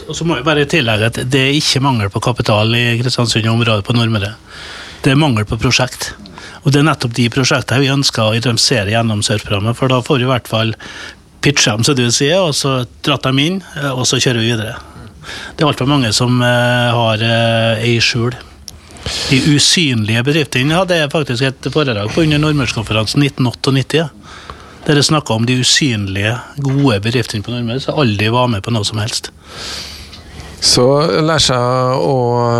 Og 0.07 0.15
så 0.15 0.25
må 0.27 0.37
jeg 0.37 0.47
bare 0.47 0.67
tillegge 0.69 1.09
at 1.11 1.19
Det 1.31 1.41
er 1.41 1.57
ikke 1.57 1.83
mangel 1.83 2.11
på 2.11 2.21
kapital 2.23 2.71
i 2.77 2.97
Kristiansund 3.01 3.47
og 3.47 3.59
området 3.59 3.85
på 3.87 3.95
Nordmøre. 3.95 4.35
Det 5.03 5.13
er 5.13 5.19
mangel 5.19 5.47
på 5.49 5.59
prosjekt. 5.61 6.13
Og 6.63 6.71
Det 6.71 6.81
er 6.81 6.85
nettopp 6.87 7.15
de 7.17 7.29
prosjektene 7.33 7.81
vi 7.81 7.89
ønsker 7.91 8.23
å 8.23 8.35
identifisere 8.37 8.93
gjennom 8.93 9.23
surfprogrammet, 9.25 9.77
for 9.77 9.89
da 9.89 10.01
får 10.05 10.21
vi 10.21 10.27
i 10.27 10.31
hvert 10.31 10.47
fall 10.49 10.75
pitcha 11.41 11.73
dem, 11.73 11.83
som 11.83 11.97
du 11.97 12.05
sier, 12.13 12.37
og 12.37 12.53
så 12.53 12.83
dratt 13.01 13.25
dem 13.25 13.39
inn, 13.41 13.59
og 13.95 14.05
så 14.05 14.21
kjører 14.21 14.43
vi 14.43 14.51
videre. 14.53 14.75
Det 15.55 15.63
er 15.63 15.71
altfor 15.71 15.89
mange 15.89 16.11
som 16.13 16.37
uh, 16.41 16.93
har 16.93 17.23
uh, 17.25 17.81
ei 17.81 17.97
skjul. 18.01 18.35
De 19.31 19.39
usynlige 19.55 20.21
bedriftene 20.25 20.77
hadde 20.77 20.99
jeg 20.99 21.13
faktisk 21.13 21.47
et 21.47 21.69
foredrag 21.73 22.11
på 22.13 22.25
under 22.25 22.41
Nordmørskonferansen 22.41 23.25
1998. 23.25 24.05
Der 24.91 24.99
jeg 24.99 25.07
snakka 25.07 25.37
om 25.39 25.45
de 25.47 25.55
usynlige, 25.55 26.33
gode 26.59 26.97
bedriftene 26.99 27.45
på 27.45 27.53
Nordmøre 27.53 27.79
som 27.79 27.99
aldri 28.01 28.27
var 28.27 28.49
med 28.51 28.59
på 28.65 28.73
noe 28.75 28.83
som 28.83 28.97
helst. 28.99 29.29
Så 30.59 30.83
lære 31.23 31.39
seg 31.45 32.01
å 32.03 32.17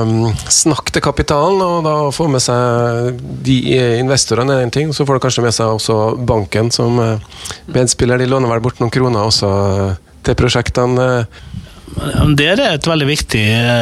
um, 0.07 0.29
snakke 0.47 0.93
til 0.95 1.03
kapitalen, 1.03 1.59
og 1.59 1.83
da 1.83 1.95
få 2.15 2.29
med 2.31 2.39
seg 2.39 3.19
de 3.43 3.57
investorene 3.99 4.55
er 4.55 4.63
én 4.63 4.71
ting. 4.71 4.93
Så 4.95 5.03
får 5.03 5.19
du 5.19 5.25
kanskje 5.25 5.43
med 5.43 5.57
seg 5.57 5.75
også 5.75 5.97
banken 6.23 6.71
som 6.71 7.03
uh, 7.03 7.43
medspiller. 7.75 8.23
De 8.23 8.31
låner 8.31 8.53
vel 8.53 8.63
bort 8.63 8.79
noen 8.79 8.95
kroner 8.95 9.27
også 9.27 9.51
uh, 9.51 10.15
til 10.23 10.39
prosjektene. 10.39 11.09
Det 12.37 12.45
er 12.47 12.61
et 12.63 12.87
veldig 12.87 13.07
viktig, 13.09 13.41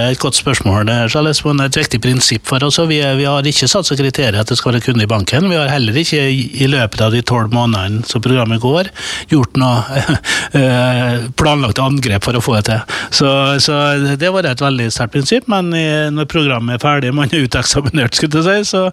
et 0.10 0.20
godt 0.22 0.38
spørsmål. 0.40 0.88
Det 0.90 0.96
er 1.14 1.66
et 1.66 1.78
viktig 1.78 2.00
prinsipp 2.04 2.48
for 2.50 2.64
oss. 2.66 2.80
Vi, 2.90 2.98
vi 3.20 3.28
har 3.28 3.46
ikke 3.46 3.70
satt 3.70 3.88
som 3.88 4.00
kriterium 4.00 4.42
at 4.42 4.50
det 4.50 4.58
skal 4.60 4.74
være 4.74 4.84
kunde 4.88 5.06
i 5.06 5.10
banken. 5.10 5.50
Vi 5.52 5.58
har 5.60 5.70
heller 5.72 5.98
ikke 6.02 6.22
i 6.30 6.70
løpet 6.70 7.04
av 7.06 7.14
de 7.14 7.22
tolv 7.22 7.54
månedene 7.54 8.08
som 8.10 8.24
programmet 8.24 8.62
går, 8.64 8.90
gjort 9.32 9.60
noe 9.62 10.02
eh, 10.60 11.28
planlagt 11.40 11.82
angrep 11.84 12.26
for 12.26 12.40
å 12.40 12.44
få 12.44 12.58
det 12.58 12.66
til. 12.72 12.98
Så, 13.22 13.30
så 13.64 13.78
det 14.20 14.34
vært 14.34 14.54
et 14.54 14.66
veldig 14.66 14.90
sterkt 14.94 15.16
prinsipp. 15.18 15.50
Men 15.52 15.72
når 16.16 16.30
programmet 16.32 16.80
er 16.80 16.84
ferdig, 16.84 17.14
man 17.16 17.30
er 17.30 17.46
uteksaminert, 17.46 18.18
skulle 18.18 18.44
jeg 18.44 18.66
si, 18.66 18.74
så 18.74 18.88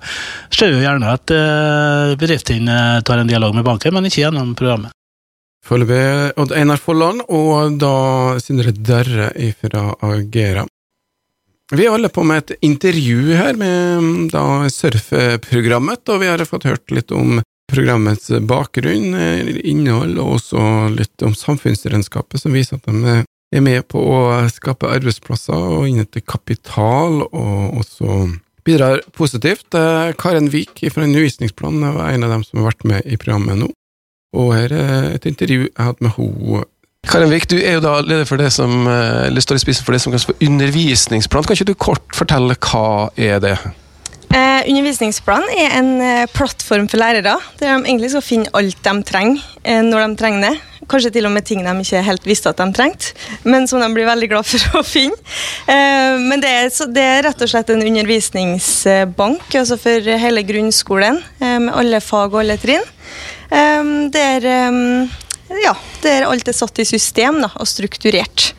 ser 0.54 0.74
vi 0.74 0.84
gjerne 0.84 1.16
at 1.16 1.32
eh, 1.34 2.14
bedriftene 2.20 3.00
tar 3.06 3.22
en 3.22 3.32
dialog 3.32 3.56
med 3.56 3.66
banken, 3.66 3.96
men 3.96 4.10
ikke 4.10 4.26
gjennom 4.26 4.54
programmet. 4.58 4.92
Foreløpig 5.66 6.38
Odd 6.38 6.52
Einar 6.54 6.78
Folland, 6.78 7.24
og 7.26 7.80
da 7.80 8.38
Sindre 8.38 8.70
Derre 8.70 9.32
fra 9.58 9.88
Agera. 10.06 10.62
Vi 11.74 11.82
er 11.82 11.96
alle 11.96 12.10
på 12.14 12.22
med 12.22 12.44
et 12.44 12.62
intervju 12.62 13.34
her 13.34 13.56
med 13.58 14.28
da 14.30 14.68
surfeprogrammet, 14.70 16.04
og 16.06 16.22
vi 16.22 16.28
har 16.30 16.44
fått 16.46 16.68
hørt 16.68 16.94
litt 16.94 17.10
om 17.10 17.40
programmets 17.66 18.30
bakgrunn, 18.46 19.16
innhold, 19.66 20.20
og 20.22 20.36
også 20.36 20.60
litt 20.94 21.24
om 21.26 21.34
samfunnsregnskapet, 21.34 22.44
som 22.44 22.54
viser 22.54 22.78
at 22.78 22.86
de 22.86 23.16
er 23.56 23.64
med 23.66 23.88
på 23.90 23.98
å 23.98 24.20
skape 24.52 24.86
arbeidsplasser 24.86 25.56
og 25.56 25.88
innhente 25.88 26.22
kapital, 26.22 27.24
og 27.26 27.80
også 27.82 28.20
bidrar 28.66 29.02
positivt. 29.18 29.74
Karen 30.22 30.52
Vik 30.54 30.84
fra 30.94 31.02
Undervisningsplanen 31.02 31.98
var 31.98 32.14
en 32.14 32.28
av 32.28 32.36
dem 32.36 32.46
som 32.46 32.62
har 32.62 32.70
vært 32.70 32.86
med 32.86 33.02
i 33.10 33.18
programmet 33.18 33.58
nå. 33.64 33.72
Og 34.34 34.54
her 34.56 34.72
er 34.74 35.12
et 35.14 35.28
intervju 35.28 35.68
jeg 35.68 35.84
hadde 35.84 36.04
med 36.04 36.16
henne. 36.16 36.64
Karin 37.06 37.30
Vik, 37.30 37.46
du 37.50 37.56
er 37.60 37.76
jo 37.76 37.82
da 37.84 38.00
leder 38.02 38.26
for 38.26 38.40
det 38.40 38.50
som, 38.52 38.86
eh, 38.90 39.26
eller 39.28 39.40
står 39.40 39.60
i 39.60 39.62
spissen 39.62 39.86
for 39.86 39.94
det 39.94 40.00
som 40.02 40.10
kalles 40.10 40.26
for 40.26 40.34
undervisningsplan. 40.42 41.44
Kan 41.44 41.54
ikke 41.54 41.70
du 41.70 41.74
kort 41.74 42.16
fortelle 42.16 42.56
hva 42.58 43.10
er 43.16 43.38
det? 43.38 43.58
Eh, 44.34 44.66
undervisningsplan 44.66 45.44
er 45.54 45.76
en 45.78 45.90
eh, 46.02 46.26
plattform 46.34 46.88
for 46.90 46.98
lærere, 46.98 47.36
der 47.60 47.76
de 47.76 47.86
egentlig 47.86 48.10
skal 48.10 48.24
finne 48.24 48.50
alt 48.58 48.80
de 48.82 48.94
trenger 49.06 49.44
eh, 49.62 49.82
når 49.86 50.02
de 50.02 50.16
trenger 50.18 50.48
det. 50.48 50.56
Kanskje 50.90 51.12
til 51.14 51.26
og 51.26 51.32
med 51.34 51.46
ting 51.46 51.62
de 51.64 51.72
ikke 51.82 52.02
helt 52.02 52.26
visste 52.26 52.50
at 52.50 52.58
de 52.58 52.66
trengte, 52.74 53.14
men 53.44 53.66
som 53.70 53.80
de 53.82 53.88
blir 53.94 54.06
veldig 54.06 54.28
glad 54.30 54.46
for 54.50 54.80
å 54.80 54.82
finne. 54.86 55.16
Eh, 55.70 56.18
men 56.26 56.42
det 56.42 56.50
er, 56.50 56.68
det 56.90 57.06
er, 57.06 57.22
rett 57.28 57.46
og 57.46 57.52
slett 57.52 57.70
en 57.70 57.86
undervisningsbank 57.86 59.56
altså 59.62 59.78
for 59.80 60.12
hele 60.26 60.44
grunnskolen, 60.46 61.22
eh, 61.40 61.58
med 61.62 61.74
alle 61.78 62.02
fag 62.02 62.34
og 62.34 62.42
alle 62.42 62.58
trinn. 62.60 62.84
Um, 63.46 64.10
der, 64.10 64.42
um, 64.68 65.08
ja, 65.62 65.72
der 66.02 66.26
alt 66.26 66.48
er 66.48 66.56
satt 66.56 66.80
i 66.82 66.86
system 66.88 67.40
da, 67.44 67.52
og 67.54 67.68
strukturert. 67.70 68.52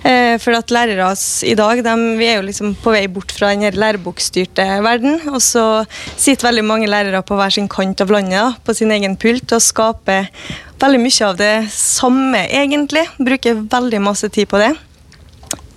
Uh, 0.00 0.38
for 0.40 0.56
at 0.56 0.70
lærere 0.72 1.10
i 1.44 1.56
dag 1.58 1.82
de, 1.84 1.94
vi 2.16 2.28
er 2.30 2.38
jo 2.38 2.46
liksom 2.46 2.72
på 2.80 2.94
vei 2.94 3.02
bort 3.12 3.34
fra 3.36 3.50
den 3.52 3.76
lærebokstyrte 3.76 4.66
verden. 4.86 5.18
Og 5.34 5.42
så 5.44 5.84
sitter 6.14 6.48
veldig 6.48 6.64
mange 6.64 6.90
lærere 6.90 7.22
på 7.26 7.36
hver 7.36 7.52
sin 7.56 7.68
kant 7.68 8.00
av 8.00 8.12
landet 8.14 8.60
på 8.64 8.76
sin 8.76 8.94
egen 8.94 9.18
pult 9.20 9.52
og 9.52 9.64
skaper 9.64 10.30
veldig 10.80 11.00
mye 11.02 11.26
av 11.26 11.40
det 11.40 11.56
samme, 11.74 12.46
egentlig. 12.48 13.04
Bruker 13.18 13.66
veldig 13.66 14.00
masse 14.06 14.30
tid 14.32 14.48
på 14.48 14.62
det. 14.62 14.70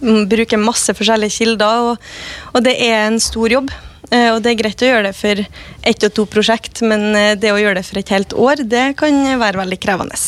Mm, 0.03 0.27
bruker 0.29 0.59
masse 0.59 0.93
forskjellige 0.95 1.37
kilder, 1.39 1.89
og, 1.89 2.13
og 2.53 2.63
det 2.63 2.75
er 2.85 3.07
en 3.07 3.19
stor 3.23 3.51
jobb. 3.51 3.71
Eh, 4.11 4.29
og 4.33 4.41
det 4.43 4.53
er 4.53 4.59
greit 4.59 4.83
å 4.83 4.89
gjøre 4.89 5.07
det 5.09 5.15
for 5.17 5.45
ett 5.93 6.07
og 6.07 6.15
to 6.17 6.27
prosjekt, 6.29 6.83
men 6.85 7.13
eh, 7.15 7.33
det 7.39 7.53
å 7.53 7.61
gjøre 7.61 7.79
det 7.79 7.87
for 7.87 8.01
et 8.01 8.13
helt 8.13 8.35
år, 8.35 8.65
det 8.67 8.91
kan 8.99 9.23
være 9.39 9.63
veldig 9.63 9.79
krevende. 9.81 10.19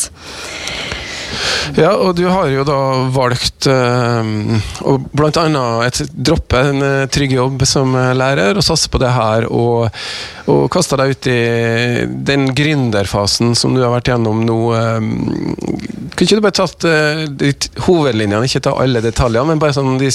Ja, 1.76 1.90
og 1.98 2.14
du 2.16 2.22
har 2.30 2.46
jo 2.48 2.62
da 2.64 2.78
valgt 3.12 3.66
øh, 3.68 4.28
blant 5.18 5.36
annet 5.40 5.98
droppe 6.14 6.62
en 6.70 6.84
trygg 7.12 7.34
jobb 7.34 7.64
som 7.68 7.92
lærer 7.92 8.56
og 8.56 8.64
satse 8.64 8.88
på 8.88 9.00
det 9.02 9.10
her, 9.12 9.48
og, 9.50 9.90
og 10.48 10.62
kaste 10.72 10.96
deg 11.00 11.12
ut 11.12 11.28
i 11.28 11.36
den 12.30 12.48
gründerfasen 12.56 13.52
som 13.58 13.74
du 13.76 13.82
har 13.82 13.92
vært 13.92 14.12
gjennom 14.14 14.46
nå. 14.46 14.60
Kunne 16.16 16.30
ikke 16.30 16.38
du 16.38 16.44
bare 16.46 16.56
tatt 16.62 16.86
uh, 16.88 17.26
hovedlinjene, 17.84 18.46
ikke 18.48 18.64
ta 18.64 18.76
alle 18.80 19.04
detaljene, 19.04 19.50
men 19.50 19.60
bare 19.60 19.76
sånn 19.76 19.98
de 20.00 20.08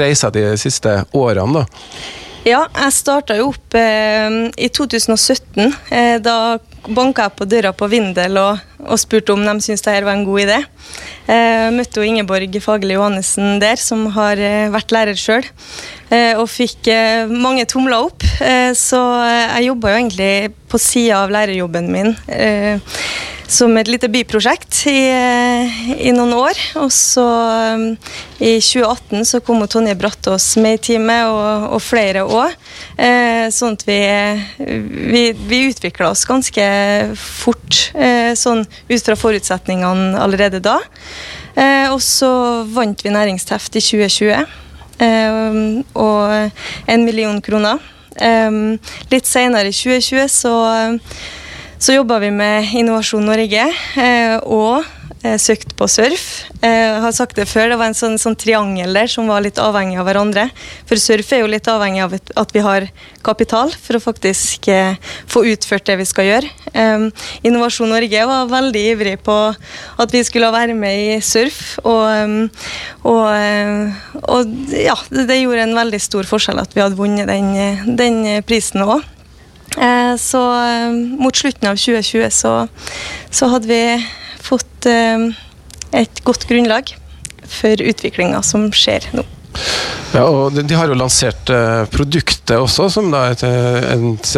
reiser 0.00 0.34
de 0.34 0.48
siste 0.58 1.02
årene, 1.14 1.62
da? 1.62 2.23
Ja, 2.44 2.66
jeg 2.76 2.92
starta 2.92 3.38
jo 3.38 3.48
opp 3.54 3.74
eh, 3.78 4.34
i 4.60 4.68
2017. 4.68 5.64
Eh, 5.88 6.16
da 6.20 6.58
banka 6.84 7.24
jeg 7.24 7.36
på 7.38 7.46
døra 7.48 7.72
på 7.72 7.88
Vindel 7.88 8.36
og, 8.36 8.60
og 8.82 9.00
spurte 9.00 9.34
om 9.34 9.44
de 9.44 9.54
syntes 9.62 9.84
dette 9.84 10.04
var 10.06 10.16
en 10.16 10.26
god 10.26 10.44
idé. 10.44 10.60
Eh, 11.30 11.68
møtte 11.74 12.04
Ingeborg 12.04 12.58
Fagerli 12.60 12.98
Johannessen 12.98 13.60
der, 13.62 13.80
som 13.80 14.06
har 14.16 14.40
eh, 14.40 14.70
vært 14.74 14.94
lærer 14.94 15.18
sjøl. 15.18 15.46
Eh, 16.10 16.34
og 16.36 16.48
fikk 16.52 16.90
eh, 16.92 17.30
mange 17.30 17.64
tomler 17.70 18.10
opp. 18.10 18.26
så 18.76 19.00
jeg 19.24 19.68
jobba 19.68 19.92
jo 19.92 20.00
egentlig 20.00 20.32
på 20.68 20.80
sida 20.80 21.22
av 21.22 21.32
lærerjobben 21.32 21.86
min 21.92 22.12
som 23.54 23.74
et 23.78 23.88
lite 23.88 24.08
byprosjekt 24.10 24.84
i, 24.90 25.00
i, 25.98 26.12
noen 26.14 26.32
år. 26.36 26.58
Og 26.80 26.90
så 26.92 27.24
i 28.40 28.56
2018 28.58 29.24
så 29.28 29.40
kom 29.44 29.62
Tonje 29.70 29.94
Brattås 29.98 30.54
med 30.60 30.78
i 30.78 30.82
teamet, 30.88 31.28
og, 31.30 31.68
og 31.76 31.82
flere 31.84 32.24
òg. 32.24 32.54
Eh, 32.96 33.46
sånn 33.54 33.78
at 33.78 33.86
vi, 33.88 34.00
vi, 35.12 35.24
vi 35.36 35.62
utvikla 35.70 36.10
oss 36.12 36.24
ganske 36.28 36.66
fort, 37.18 37.90
eh, 37.94 38.32
sånn 38.38 38.63
ut 38.88 39.06
fra 39.06 39.16
forutsetningene 39.18 40.18
allerede 40.20 40.60
da. 40.64 40.78
Eh, 41.54 41.88
og 41.92 42.00
så 42.02 42.30
vant 42.74 43.04
vi 43.04 43.14
næringsteft 43.14 43.76
i 43.76 43.84
2020. 43.84 44.60
og 45.94 46.50
en 46.86 47.04
million 47.04 47.40
kroner. 47.42 47.78
litt 49.10 49.26
senere 49.26 49.68
i 49.68 49.74
2020 49.74 50.28
så 50.30 50.52
så 51.84 51.92
jobba 51.92 52.16
vi 52.18 52.30
med 52.30 52.70
Innovasjon 52.72 53.26
Norge 53.28 53.64
eh, 54.00 54.36
og 54.40 54.78
eh, 54.80 54.93
søkt 55.40 55.72
på 55.78 55.86
surf. 55.88 56.24
Eh, 56.60 56.68
jeg 56.68 57.00
har 57.04 57.14
sagt 57.16 57.38
det 57.38 57.46
før, 57.48 57.70
det 57.72 57.78
var 57.80 57.90
en 57.90 57.96
sånn, 57.96 58.18
sånn, 58.20 58.36
triangel 58.36 58.96
der 58.96 59.08
som 59.10 59.30
var 59.30 59.44
litt 59.44 59.60
avhengig 59.62 59.96
av 60.00 60.08
hverandre. 60.08 60.48
For 60.88 61.00
surf 61.00 61.32
er 61.32 61.42
jo 61.42 61.50
litt 61.50 61.68
avhengig 61.70 62.02
av 62.04 62.16
at 62.42 62.52
vi 62.54 62.64
har 62.64 62.88
kapital 63.24 63.72
for 63.72 63.96
å 63.96 64.02
faktisk 64.04 64.68
få 65.30 65.44
utført 65.48 65.86
det 65.88 65.96
vi 65.96 66.06
skal 66.08 66.28
gjøre. 66.28 66.50
Innovasjon 67.46 67.88
Norge 67.88 68.26
var 68.28 68.50
veldig 68.50 68.82
ivrig 68.90 69.14
på 69.24 69.36
at 70.04 70.12
vi 70.12 70.20
skulle 70.28 70.52
være 70.52 70.76
med 70.76 71.00
i 71.06 71.16
surf, 71.24 71.78
og, 71.88 72.50
og, 73.08 73.24
og 74.28 74.54
ja, 74.76 74.98
det 75.08 75.40
gjorde 75.40 75.64
en 75.64 75.78
veldig 75.80 76.02
stor 76.04 76.28
forskjell 76.28 76.60
at 76.60 76.76
vi 76.76 76.84
hadde 76.84 77.00
vunnet 77.00 77.30
den, 77.32 77.96
den 77.96 78.20
prisen 78.44 78.84
òg. 78.84 79.00
Eh, 79.78 80.16
så 80.16 80.42
eh, 80.64 80.92
mot 81.18 81.36
slutten 81.36 81.68
av 81.70 81.78
2020 81.80 82.30
så, 82.30 82.52
så 83.30 83.48
hadde 83.50 83.70
vi 83.70 83.80
eh, 84.90 85.28
et 85.94 86.24
godt 86.26 86.46
grunnlag 86.50 86.94
for 87.44 87.80
utviklinga 87.80 88.42
som 88.46 88.70
skjer 88.74 89.10
nå. 89.14 89.24
Ja, 90.14 90.24
og 90.26 90.54
De 90.56 90.74
har 90.74 90.90
jo 90.90 90.96
lansert 90.98 91.50
produktet 91.92 92.56
også, 92.56 92.88
som 92.90 93.10
da 93.12 93.28
et, 93.30 93.42
et 93.44 94.30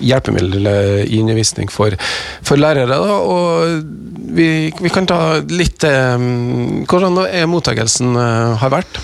hjelpemiddel 0.00 0.68
i 1.06 1.20
undervisning 1.22 1.72
for, 1.72 1.96
for 2.44 2.60
lærere. 2.60 2.88
Da. 2.90 3.16
og 3.16 3.84
vi, 4.36 4.48
vi, 4.72 4.92
kan 4.92 5.08
ta 5.08 5.38
litt 5.48 5.84
Hvordan 5.84 7.20
er 7.28 7.48
mottakelsen 7.48 8.16
har 8.60 8.72
vært? 8.72 9.00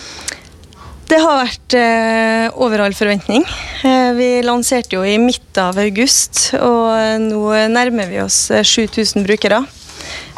Det 1.12 1.18
har 1.20 1.42
vært 1.42 1.75
eh, 1.77 2.46
over 2.64 2.81
all 2.87 2.94
forventning. 2.96 3.42
Eh, 3.85 4.12
vi 4.16 4.29
lanserte 4.46 4.96
jo 4.96 5.03
i 5.05 5.18
midten 5.20 5.61
av 5.61 5.77
august, 5.83 6.55
og 6.57 7.20
nå 7.20 7.42
nærmer 7.68 8.09
vi 8.09 8.22
oss 8.22 8.46
7000 8.48 9.20
eh, 9.20 9.27
brukere. 9.27 9.59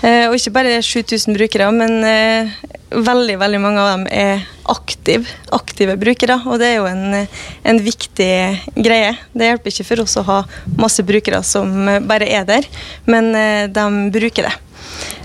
Eh, 0.04 0.26
og 0.28 0.36
ikke 0.36 0.52
bare 0.52 0.80
7000 0.84 1.36
brukere, 1.36 1.70
men 1.72 2.04
eh, 2.04 2.50
veldig 2.92 3.38
veldig 3.40 3.60
mange 3.62 3.80
av 3.80 3.90
dem 3.94 4.04
er 4.12 4.42
aktiv, 4.68 5.24
aktive 5.56 5.96
brukere. 6.00 6.36
Og 6.44 6.60
det 6.60 6.72
er 6.72 6.76
jo 6.76 6.88
en, 6.90 7.24
en, 7.64 7.80
viktig 7.84 8.28
greie. 8.76 9.14
Det 9.32 9.48
hjelper 9.48 9.72
ikke 9.72 9.88
for 9.88 10.04
oss 10.04 10.18
å 10.20 10.26
ha 10.28 10.38
masse 10.76 11.04
brukere 11.06 11.40
som 11.46 11.72
bare 12.08 12.28
er 12.28 12.44
der, 12.48 12.68
men 13.08 13.32
eh, 13.38 13.64
de 13.72 13.88
bruker 14.14 14.50
det. 14.50 14.54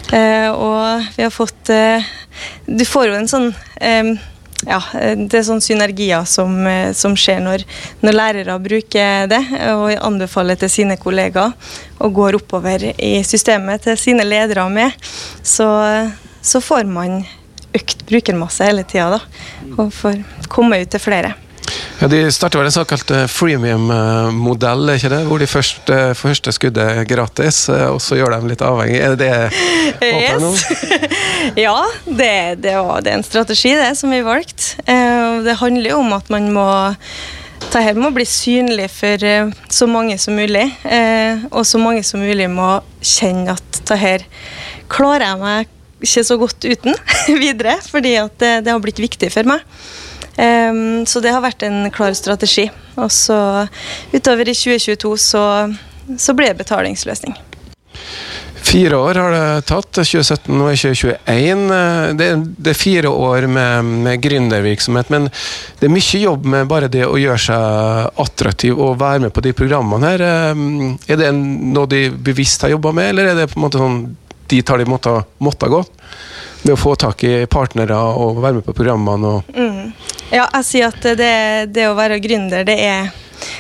og 0.10 1.04
vi 1.16 1.22
har 1.22 1.30
fått 1.30 1.70
Du 2.66 2.82
får 2.88 3.12
jo 3.12 3.18
en 3.20 3.28
sånn 3.30 3.52
ja, 4.68 4.80
det 5.16 5.40
er 5.40 5.46
sånne 5.48 5.64
synergier 5.64 6.26
som, 6.28 6.56
eh, 6.68 6.92
som 6.98 7.16
skjer 7.18 7.40
når, 7.44 7.64
når, 8.04 8.18
lærere 8.18 8.58
bruker 8.64 9.30
det 9.32 9.42
og 9.72 9.94
anbefaler 9.96 10.60
til 10.60 10.72
sine 10.74 10.98
kollegaer 11.00 11.56
og 12.00 12.16
går 12.16 12.40
oppover 12.42 12.90
i 12.92 13.20
systemet 13.28 13.86
til 13.88 14.00
sine 14.00 14.28
ledere 14.28 14.68
med, 14.72 14.96
så, 15.44 15.70
så 16.42 16.64
får 16.64 16.90
man 16.92 17.22
økt 17.76 18.04
brukermasse 18.10 18.66
hele 18.66 18.84
tida 18.88 19.22
og 19.78 19.94
får 19.94 20.24
komme 20.52 20.82
ut 20.82 20.92
til 20.92 21.04
flere. 21.04 21.36
Ja, 22.00 22.08
De 22.08 22.32
starter 22.32 22.62
vel 22.62 22.70
en 22.70 22.72
såkalt 22.72 23.10
freemium-modell, 23.28 24.94
ikke 24.94 25.10
det? 25.12 25.18
hvor 25.28 25.42
de 25.42 25.48
først 25.52 25.90
får 25.90 26.16
første 26.16 26.54
skuddet 26.56 27.02
gratis, 27.10 27.66
eh, 27.74 27.90
og 27.92 28.00
så 28.00 28.16
gjør 28.16 28.38
de 28.38 28.52
litt 28.54 28.64
avhengig. 28.64 29.02
Er 29.04 29.18
det 29.20 29.32
det 30.00 30.30
nå? 30.40 30.54
ja, 31.66 31.76
det, 32.06 32.62
det, 32.64 32.78
var, 32.78 33.04
det 33.04 33.12
er 33.12 33.20
en 33.20 33.28
strategi 33.28 33.74
det 33.76 33.92
som 34.00 34.16
vi 34.16 34.22
valgte. 34.24 34.80
Eh, 34.88 35.42
det 35.44 35.60
handler 35.60 35.92
jo 35.92 36.00
om 36.06 36.16
at 36.16 36.32
man 36.32 36.48
må 36.56 36.70
dette 37.70 38.00
må 38.00 38.14
bli 38.16 38.24
synlig 38.24 38.88
for 38.96 39.28
eh, 39.28 39.52
så 39.68 39.88
mange 39.92 40.16
som 40.24 40.40
mulig. 40.40 40.70
Og 41.52 41.66
så 41.68 41.84
mange 41.84 42.06
som 42.08 42.24
mulig 42.24 42.48
må 42.48 42.78
kjenne 43.04 43.58
at 43.60 43.84
dette 43.84 44.24
klarer 44.88 45.34
jeg 45.34 45.44
meg 45.44 45.76
ikke 46.00 46.24
så 46.24 46.40
godt 46.40 46.64
uten 46.64 46.96
videre, 47.44 47.76
fordi 47.92 48.16
at 48.24 48.40
det, 48.40 48.54
det 48.64 48.72
har 48.72 48.80
blitt 48.84 49.04
viktig 49.04 49.36
for 49.36 49.52
meg. 49.52 49.68
Um, 50.40 51.06
så 51.10 51.20
det 51.20 51.34
har 51.36 51.44
vært 51.44 51.66
en 51.68 51.90
klar 51.92 52.16
strategi. 52.16 52.70
Og 52.96 53.12
så 53.12 53.68
utover 54.14 54.48
i 54.48 54.56
2022 54.56 55.14
så, 55.20 55.44
så 56.16 56.36
ble 56.38 56.52
det 56.52 56.62
betalingsløsning. 56.64 57.36
Fire 58.70 58.98
år 58.98 59.16
har 59.16 59.32
det 59.34 59.66
tatt. 59.66 59.88
2017 59.98 60.54
og 60.54 60.68
2021. 60.78 61.64
Det 62.20 62.28
er, 62.28 62.42
det 62.58 62.72
er 62.72 62.78
fire 62.78 63.10
år 63.10 63.48
med, 63.50 63.88
med 64.06 64.22
gründervirksomhet, 64.22 65.10
men 65.10 65.26
det 65.80 65.88
er 65.88 65.94
mye 65.94 66.22
jobb 66.22 66.46
med 66.54 66.70
bare 66.70 66.92
det 66.92 67.06
å 67.08 67.18
gjøre 67.18 67.42
seg 67.48 68.20
attraktiv 68.22 68.78
og 68.78 69.00
være 69.02 69.26
med 69.26 69.34
på 69.34 69.44
de 69.46 69.56
programmene 69.58 70.14
her. 70.14 70.26
Er 71.10 71.22
det 71.22 71.32
noe 71.34 71.90
de 71.90 72.06
bevisst 72.14 72.66
har 72.66 72.76
jobba 72.76 72.94
med, 72.94 73.14
eller 73.14 73.32
er 73.32 73.42
det 73.42 73.50
på 73.50 73.58
en 73.60 73.66
måte 73.66 73.82
sånn 73.82 74.04
dit 74.50 74.70
har 74.70 74.82
de 74.82 74.90
måttet, 74.90 75.34
måttet 75.42 75.74
gå? 75.74 75.82
Med 76.66 76.76
å 76.76 76.80
få 76.80 76.94
tak 77.00 77.24
i 77.24 77.34
partnere 77.50 77.98
og 78.20 78.42
være 78.44 78.60
med 78.60 78.68
på 78.68 78.76
programmene? 78.76 79.34
og 79.34 79.50
mm. 79.56 79.92
Ja, 80.30 80.46
jeg 80.60 80.66
sier 80.68 80.92
at 80.92 81.06
det, 81.18 81.34
det 81.74 81.88
å 81.90 81.98
være 81.98 82.20
gründer, 82.22 82.68
det 82.68 82.78
er 82.86 83.10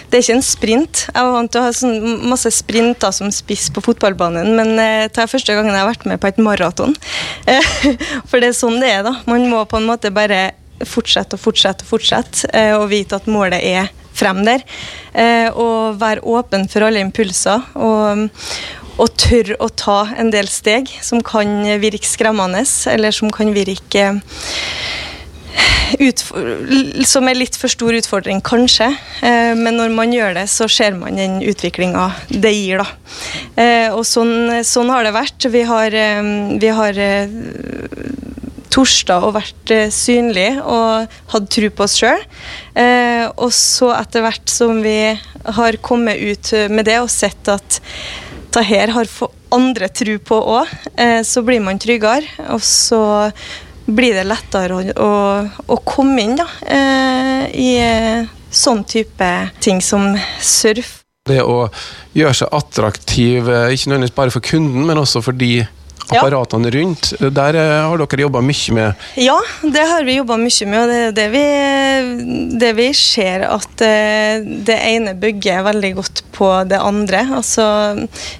det 0.09 0.17
er 0.17 0.23
ikke 0.23 0.35
en 0.35 0.43
sprint. 0.43 1.01
Jeg 1.07 1.23
var 1.23 1.35
vant 1.35 1.51
til 1.53 1.61
å 1.61 1.65
ha 1.67 1.73
sånn 1.75 2.23
masse 2.27 2.49
sprinter 2.51 3.13
som 3.15 3.29
spiss 3.31 3.69
på 3.71 3.83
fotballbanen, 3.85 4.49
men 4.57 4.73
eh, 4.81 5.05
det 5.07 5.21
er 5.23 5.29
første 5.31 5.55
gangen 5.55 5.71
jeg 5.71 5.83
har 5.83 5.87
vært 5.87 6.07
med 6.09 6.19
på 6.21 6.29
et 6.31 6.41
maraton. 6.43 6.95
For 8.29 8.41
det 8.41 8.51
er 8.51 8.57
sånn 8.57 8.79
det 8.81 8.89
er, 8.91 9.05
da. 9.05 9.15
Man 9.29 9.47
må 9.51 9.61
på 9.69 9.79
en 9.79 9.87
måte 9.87 10.11
bare 10.13 10.49
fortsette 10.87 11.37
og 11.37 11.43
fortsette 11.43 11.85
og 11.85 11.93
fortsette, 11.93 12.49
eh, 12.51 12.73
og 12.75 12.89
vite 12.91 13.19
at 13.19 13.29
målet 13.31 13.63
er 13.63 13.91
frem 14.19 14.41
der. 14.47 14.65
Eh, 15.13 15.47
og 15.53 15.99
være 16.01 16.25
åpen 16.27 16.67
for 16.71 16.87
alle 16.87 17.05
impulser. 17.05 17.69
Og, 17.79 18.27
og 18.99 19.13
tørre 19.21 19.59
å 19.63 19.69
ta 19.71 20.01
en 20.19 20.33
del 20.33 20.49
steg 20.51 20.91
som 21.05 21.23
kan 21.23 21.61
virke 21.79 22.09
skremmende, 22.09 22.65
eller 22.91 23.15
som 23.15 23.31
kan 23.31 23.53
virke 23.55 24.09
som 27.09 27.27
er 27.29 27.37
litt 27.37 27.57
for 27.59 27.71
stor 27.71 27.95
utfordring, 27.97 28.41
kanskje. 28.45 28.89
Eh, 29.25 29.53
men 29.57 29.77
når 29.79 29.93
man 29.95 30.13
gjør 30.13 30.37
det, 30.37 30.45
så 30.51 30.69
ser 30.71 30.97
man 30.97 31.19
den 31.19 31.39
utviklinga 31.45 32.09
det 32.29 32.53
gir, 32.53 32.83
da. 32.83 32.87
Eh, 33.59 33.87
og 33.93 34.05
sånn, 34.07 34.61
sånn, 34.67 34.91
har 34.93 35.07
det 35.07 35.15
vært. 35.15 35.49
Vi 35.51 35.63
har, 35.67 35.93
eh, 35.93 36.31
vi 36.61 36.71
har 36.79 37.01
torsdag 38.69 39.25
og 39.25 39.33
vært 39.33 39.71
synlig 39.91 40.51
og 40.61 41.09
hatt 41.33 41.49
tro 41.49 41.69
på 41.73 41.83
oss 41.87 41.97
sjøl. 41.97 42.21
og 43.35 43.51
så 43.51 43.89
etter 43.97 44.21
hvert 44.21 44.47
som 44.47 44.81
vi 44.83 45.17
har 45.57 45.77
kommet 45.81 46.21
ut 46.21 46.69
med 46.69 46.85
det 46.85 46.99
og 47.01 47.09
sett 47.09 47.49
at 47.49 47.79
det 48.53 48.63
her 48.65 48.93
har 48.93 49.09
andre 49.51 49.89
tro 49.89 50.17
på 50.19 50.37
òg, 50.37 50.69
så 51.25 51.41
blir 51.43 51.59
man 51.65 51.81
tryggere. 51.81 52.29
Og 52.53 52.61
så 52.61 53.31
blir 53.95 54.15
det 54.17 54.27
lettere 54.27 54.77
å, 54.77 54.83
å, 55.05 55.13
å 55.65 55.79
komme 55.87 56.23
inn 56.23 56.37
da, 56.39 56.47
eh, 56.65 57.43
i 57.53 57.71
eh, 57.81 58.29
sånn 58.49 58.85
type 58.89 59.31
ting 59.63 59.81
som 59.83 60.13
surf. 60.41 60.99
Det 61.29 61.41
å 61.45 61.67
gjøre 62.17 62.37
seg 62.41 62.55
attraktiv, 62.55 63.49
eh, 63.49 63.73
ikke 63.75 63.91
nødvendigvis 63.91 64.17
bare 64.17 64.33
for 64.33 64.45
kunden, 64.45 64.87
men 64.87 65.01
også 65.01 65.23
for 65.25 65.37
de 65.37 65.59
apparatene 66.09 66.71
rundt. 66.73 67.11
Der 67.21 67.53
har 67.53 68.01
dere 68.01 68.23
jobba 68.23 68.39
mye 68.41 68.73
med? 68.73 69.03
Ja, 69.21 69.35
det 69.61 69.83
har 69.91 70.07
vi 70.07 70.15
jobba 70.15 70.39
mye 70.41 70.69
med. 70.71 70.79
og 70.81 70.89
det, 70.89 71.01
det, 71.19 71.27
vi, 71.35 71.43
det 72.57 72.71
vi 72.79 72.87
ser 72.97 73.45
at 73.45 73.83
det 74.65 74.79
ene 74.89 75.13
bygger 75.21 75.67
veldig 75.69 75.91
godt 75.99 76.23
på 76.33 76.49
det 76.65 76.81
andre. 76.81 77.27
Altså, 77.37 77.69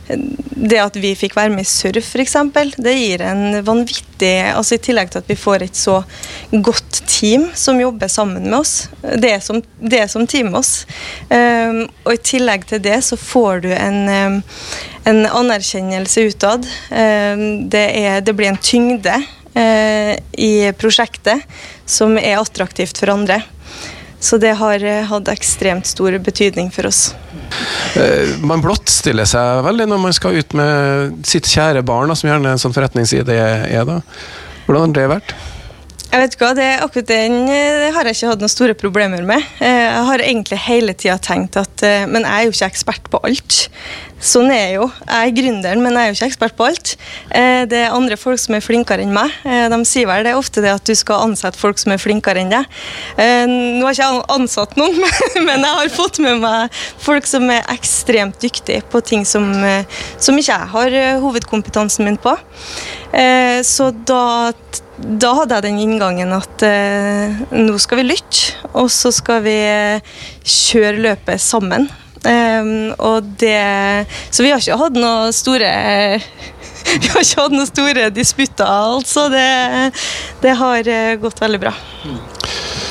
det 0.10 0.82
at 0.82 0.98
vi 0.98 1.14
fikk 1.20 1.38
være 1.38 1.54
med 1.54 1.68
i 1.68 1.70
surf, 1.70 2.10
f.eks., 2.10 2.40
det 2.82 2.98
gir 2.98 3.28
en 3.30 3.62
vanvittig 3.62 4.09
altså 4.28 4.76
I 4.76 4.82
tillegg 4.84 5.12
til 5.14 5.22
at 5.22 5.30
vi 5.30 5.38
får 5.40 5.64
et 5.66 5.78
så 5.78 6.02
godt 6.52 7.02
team 7.10 7.48
som 7.56 7.80
jobber 7.82 8.08
sammen 8.12 8.44
med 8.50 8.60
oss. 8.60 8.90
Det 9.02 9.32
er 9.32 9.42
som, 9.44 9.62
det 9.80 10.02
er 10.04 10.08
som 10.12 10.28
team 10.28 10.52
med 10.52 10.60
oss. 10.62 10.86
Um, 11.30 11.86
og 12.06 12.14
i 12.16 12.22
tillegg 12.32 12.68
til 12.70 12.82
det 12.84 13.00
så 13.06 13.18
får 13.20 13.66
du 13.66 13.70
en, 13.76 14.00
um, 14.10 14.40
en 15.10 15.22
anerkjennelse 15.26 16.28
utad. 16.32 16.68
Um, 16.92 17.70
det, 17.70 17.86
er, 18.02 18.22
det, 18.22 18.36
blir 18.38 18.52
en 18.52 18.62
tyngde 18.64 19.16
uh, 19.20 20.14
i 20.38 20.54
prosjektet 20.80 21.46
som 21.90 22.18
er 22.20 22.40
attraktivt 22.40 23.00
for 23.00 23.14
andre. 23.14 23.42
Så 24.20 24.38
det 24.42 24.52
har 24.60 24.84
eh, 24.84 25.06
hatt 25.08 25.30
ekstremt 25.32 25.88
stor 25.88 26.18
betydning 26.20 26.72
for 26.76 26.90
oss. 26.90 27.14
Eh, 27.96 28.36
Man 28.44 28.62
blottstiller 28.64 29.28
seg 29.30 29.64
veldig 29.64 29.88
når 29.88 30.02
man 30.04 30.16
skal 30.16 30.40
ut 30.42 30.56
med 30.60 31.22
sitt 31.28 31.48
kjære 31.48 31.84
barn, 31.88 32.12
som 32.20 32.28
gjerne 32.30 32.52
en 32.56 32.62
sånn 32.62 32.76
forretningside 32.76 33.38
er. 33.40 33.86
da. 33.88 34.02
Hvordan 34.68 34.90
har 34.90 34.98
det 35.00 35.08
vært? 35.16 35.36
Jeg 36.10 36.24
vet 36.24 36.36
ikke 36.36 36.48
det, 36.58 36.70
Akkurat 36.82 37.10
den 37.12 37.34
eh, 37.54 37.80
det 37.84 37.90
har 37.94 38.08
jeg 38.08 38.18
ikke 38.18 38.30
hatt 38.32 38.42
noen 38.42 38.50
store 38.50 38.74
problemer 38.78 39.22
med. 39.30 39.44
Eh, 39.62 39.86
Jeg 39.86 40.06
har 40.08 40.24
egentlig 40.26 40.58
hele 40.66 40.96
tida 40.98 41.20
tenkt 41.22 41.58
at 41.62 41.84
eh, 41.86 42.08
Men 42.10 42.26
jeg 42.26 42.34
er 42.34 42.48
jo 42.48 42.54
ikke 42.56 42.70
ekspert 42.72 43.10
på 43.14 43.20
alt. 43.28 43.58
Sånn 44.20 44.50
er 44.50 44.58
jeg 44.64 44.74
jo. 44.80 44.88
Jeg 45.06 45.30
er 45.30 45.36
gründeren, 45.38 45.84
men 45.86 45.94
jeg 45.94 46.02
er 46.02 46.10
jo 46.10 46.18
ikke 46.18 46.30
ekspert 46.32 46.56
på 46.58 46.66
alt. 46.68 46.96
Det 47.72 47.78
er 47.78 47.94
andre 47.96 48.18
folk 48.20 48.42
som 48.42 48.58
er 48.58 48.66
flinkere 48.66 49.06
enn 49.06 49.14
meg. 49.16 49.32
De 49.72 49.78
sier 49.88 50.10
vel 50.10 50.26
det 50.28 50.34
er 50.34 50.40
ofte 50.42 50.60
det 50.66 50.74
at 50.74 50.84
du 50.84 50.92
skal 51.00 51.24
ansette 51.30 51.56
folk 51.56 51.80
som 51.80 51.94
er 51.96 52.02
flinkere 52.04 52.42
enn 52.44 52.52
deg. 52.52 52.68
Nå 53.16 53.86
har 53.88 53.96
ikke 53.96 54.10
jeg 54.10 54.26
ansatt 54.36 54.76
noen, 54.76 55.00
men 55.48 55.64
jeg 55.64 55.78
har 55.78 55.94
fått 55.96 56.20
med 56.26 56.44
meg 56.44 56.82
folk 57.00 57.32
som 57.32 57.48
er 57.54 57.64
ekstremt 57.72 58.44
dyktige 58.44 58.84
på 58.92 59.00
ting 59.08 59.24
som, 59.24 59.48
som 60.20 60.44
ikke 60.44 60.52
jeg 60.52 60.70
har 60.76 61.00
hovedkompetansen 61.24 62.10
min 62.10 62.20
på. 62.20 62.36
Så 63.64 63.92
da 64.04 64.26
da 65.00 65.32
hadde 65.38 65.58
jeg 65.58 65.66
den 65.70 65.80
inngangen 65.84 66.34
at 66.36 66.64
eh, 66.66 67.40
nå 67.56 67.78
skal 67.82 68.02
vi 68.02 68.10
lytte, 68.10 68.58
og 68.74 68.90
så 68.92 69.12
skal 69.16 69.44
vi 69.46 69.56
eh, 69.56 70.16
kjøre 70.44 71.00
løpet 71.06 71.42
sammen. 71.44 71.88
Em, 72.28 72.92
og 73.00 73.24
det 73.40 73.56
Så 74.28 74.44
vi 74.44 74.50
har 74.52 74.60
ikke 74.60 74.76
hatt 74.76 74.98
noe 75.00 75.30
store 75.32 75.70
Vi 77.00 77.12
har 77.14 77.24
ikke 77.24 77.46
hatt 77.46 77.56
noen 77.56 77.70
store 77.70 78.10
disputter, 78.12 78.68
altså. 78.68 79.30
Det, 79.32 79.94
det 80.44 80.58
har 80.60 80.92
eh, 80.92 81.16
gått 81.22 81.40
veldig 81.40 81.62
bra. 81.64 81.74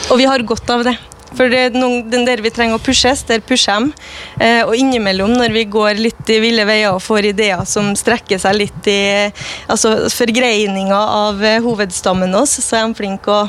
Og 0.09 0.21
vi 0.21 0.29
har 0.29 0.45
godt 0.49 0.73
av 0.73 0.87
det. 0.89 0.97
For 1.37 1.51
det 1.53 1.61
er 1.61 1.77
noen, 1.77 2.03
den 2.11 2.27
der 2.29 2.43
vi 2.45 2.53
trenger 2.55 2.79
å 2.79 2.83
pushes, 2.83 3.25
der 3.29 3.43
pusher 3.45 3.83
de. 3.83 3.93
Eh, 4.45 4.63
og 4.65 4.75
innimellom, 4.79 5.35
når 5.39 5.55
vi 5.55 5.65
går 5.71 6.01
litt 6.01 6.33
i 6.33 6.41
ville 6.43 6.65
veier 6.69 6.95
og 6.95 7.03
får 7.05 7.31
ideer 7.33 7.65
som 7.69 7.93
strekker 7.99 8.41
seg 8.41 8.57
litt 8.59 8.91
i 8.91 9.01
altså 9.69 10.09
forgreininga 10.15 10.99
av 11.19 11.45
eh, 11.45 11.61
hovedstammen 11.65 12.35
oss, 12.39 12.59
så 12.65 12.81
er 12.81 12.89
de 12.89 12.99
flinke 13.03 13.35
å, 13.35 13.45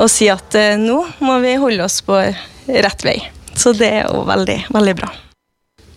å 0.00 0.10
si 0.10 0.30
at 0.32 0.58
eh, 0.58 0.76
nå 0.80 1.02
må 1.24 1.40
vi 1.44 1.56
holde 1.62 1.86
oss 1.86 2.00
på 2.06 2.20
rett 2.70 3.06
vei. 3.06 3.18
Så 3.56 3.74
det 3.76 3.90
er 4.00 4.06
jo 4.08 4.24
veldig, 4.28 4.62
veldig 4.74 4.96
bra. 5.02 5.10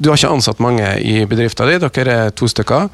Du 0.03 0.09
har 0.09 0.19
ikke 0.19 0.33
ansatt 0.35 0.59
mange 0.63 0.87
i 0.99 1.21
bedriften 1.29 1.69
din, 1.69 1.83
dere 1.83 2.15
er 2.25 2.33
to 2.35 2.49
stykker. 2.51 2.89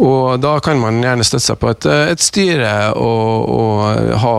Og 0.00 0.38
da 0.40 0.54
kan 0.64 0.80
man 0.80 1.02
gjerne 1.04 1.26
støtte 1.26 1.44
seg 1.44 1.58
på 1.60 1.72
et, 1.74 1.88
et 2.14 2.22
styre 2.22 2.72
og, 2.96 3.50
og 3.52 4.14
ha 4.22 4.32